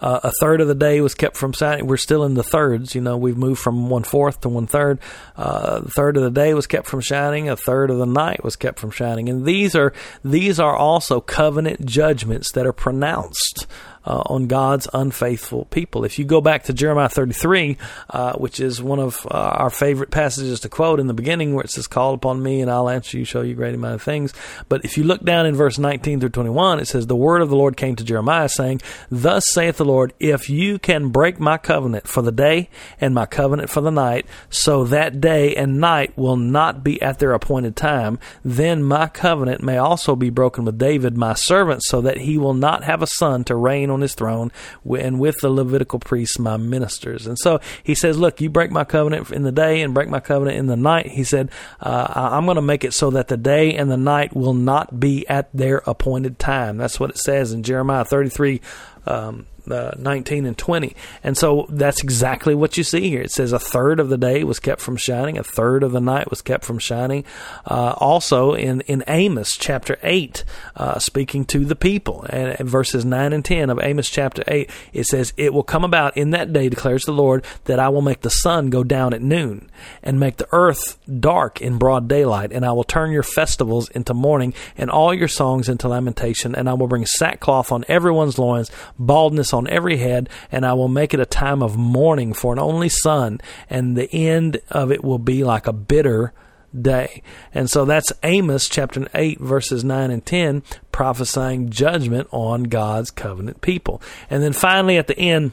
[0.00, 1.86] Uh, a third of the day was kept from shining.
[1.86, 2.94] We're still in the thirds.
[2.94, 4.98] You know, we've moved from one fourth to one third.
[5.36, 7.48] Uh, a third of the day was kept from shining.
[7.48, 9.28] A third of the night was kept from shining.
[9.28, 9.92] And these are
[10.24, 13.66] these are also covenant judgments that are pronounced
[14.04, 16.04] uh, on God's unfaithful people.
[16.04, 17.76] If you go back to Jeremiah 33,
[18.08, 21.64] uh, which is one of uh, our favorite passages to quote in the beginning, where
[21.64, 24.32] it says, Call upon me and I'll answer you, show you great amount of things.
[24.68, 27.50] But if you look down in verse 19 through 21, it says, The word of
[27.50, 28.80] the Lord came to Jeremiah, saying,
[29.10, 32.70] Thus saith the Lord, if you can break my covenant for the day
[33.00, 37.18] and my covenant for the night, so that day and night will not be at
[37.18, 42.00] their appointed time, then my covenant may also be broken with David, my servant, so
[42.00, 44.50] that he will not have a son to reign on his throne,
[44.98, 47.26] and with the Levitical priests, my ministers.
[47.26, 50.20] And so he says, Look, you break my covenant in the day and break my
[50.20, 51.06] covenant in the night.
[51.06, 54.34] He said, uh, I'm going to make it so that the day and the night
[54.34, 56.76] will not be at their appointed time.
[56.76, 58.60] That's what it says in Jeremiah 33.
[59.06, 60.94] Um, uh, 19 and 20.
[61.22, 63.22] And so that's exactly what you see here.
[63.22, 66.00] It says a third of the day was kept from shining, a third of the
[66.00, 67.24] night was kept from shining.
[67.64, 70.44] Uh, also in, in Amos chapter 8,
[70.76, 74.70] uh, speaking to the people, and, and, verses 9 and 10 of Amos chapter 8,
[74.92, 78.02] it says, It will come about in that day, declares the Lord, that I will
[78.02, 79.70] make the sun go down at noon
[80.02, 84.14] and make the earth dark in broad daylight, and I will turn your festivals into
[84.14, 88.70] mourning and all your songs into lamentation, and I will bring sackcloth on everyone's loins,
[88.98, 92.58] baldness on every head, and I will make it a time of mourning for an
[92.58, 96.32] only son, and the end of it will be like a bitter
[96.78, 97.22] day.
[97.52, 103.60] And so that's Amos chapter 8, verses 9 and 10, prophesying judgment on God's covenant
[103.60, 104.00] people.
[104.28, 105.52] And then finally at the end,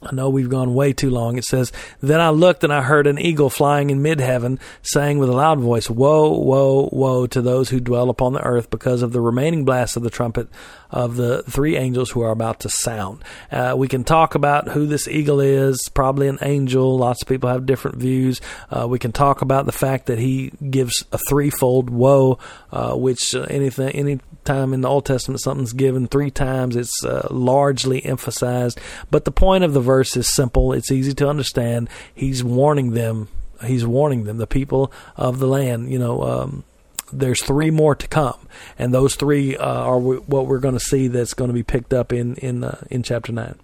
[0.00, 1.38] I know we've gone way too long.
[1.38, 5.18] It says, Then I looked and I heard an eagle flying in mid heaven, saying
[5.18, 9.02] with a loud voice, Woe, woe, woe to those who dwell upon the earth because
[9.02, 10.48] of the remaining blast of the trumpet
[10.90, 13.22] of the three angels who are about to sound.
[13.50, 16.96] Uh, we can talk about who this eagle is, probably an angel.
[16.96, 18.40] Lots of people have different views.
[18.70, 22.38] Uh, we can talk about the fact that he gives a threefold woe,
[22.70, 27.04] uh, which uh, anything, any time in the Old Testament something's given three times, it's
[27.04, 28.80] uh, largely emphasized.
[29.10, 30.72] But the point of the verse is simple.
[30.72, 31.88] It's easy to understand.
[32.14, 33.28] He's warning them.
[33.64, 35.90] He's warning them, the people of the land.
[35.90, 36.64] You know, um,
[37.12, 41.08] there's three more to come, and those three uh, are what we're going to see
[41.08, 43.58] that's going to be picked up in in uh, in chapter nine.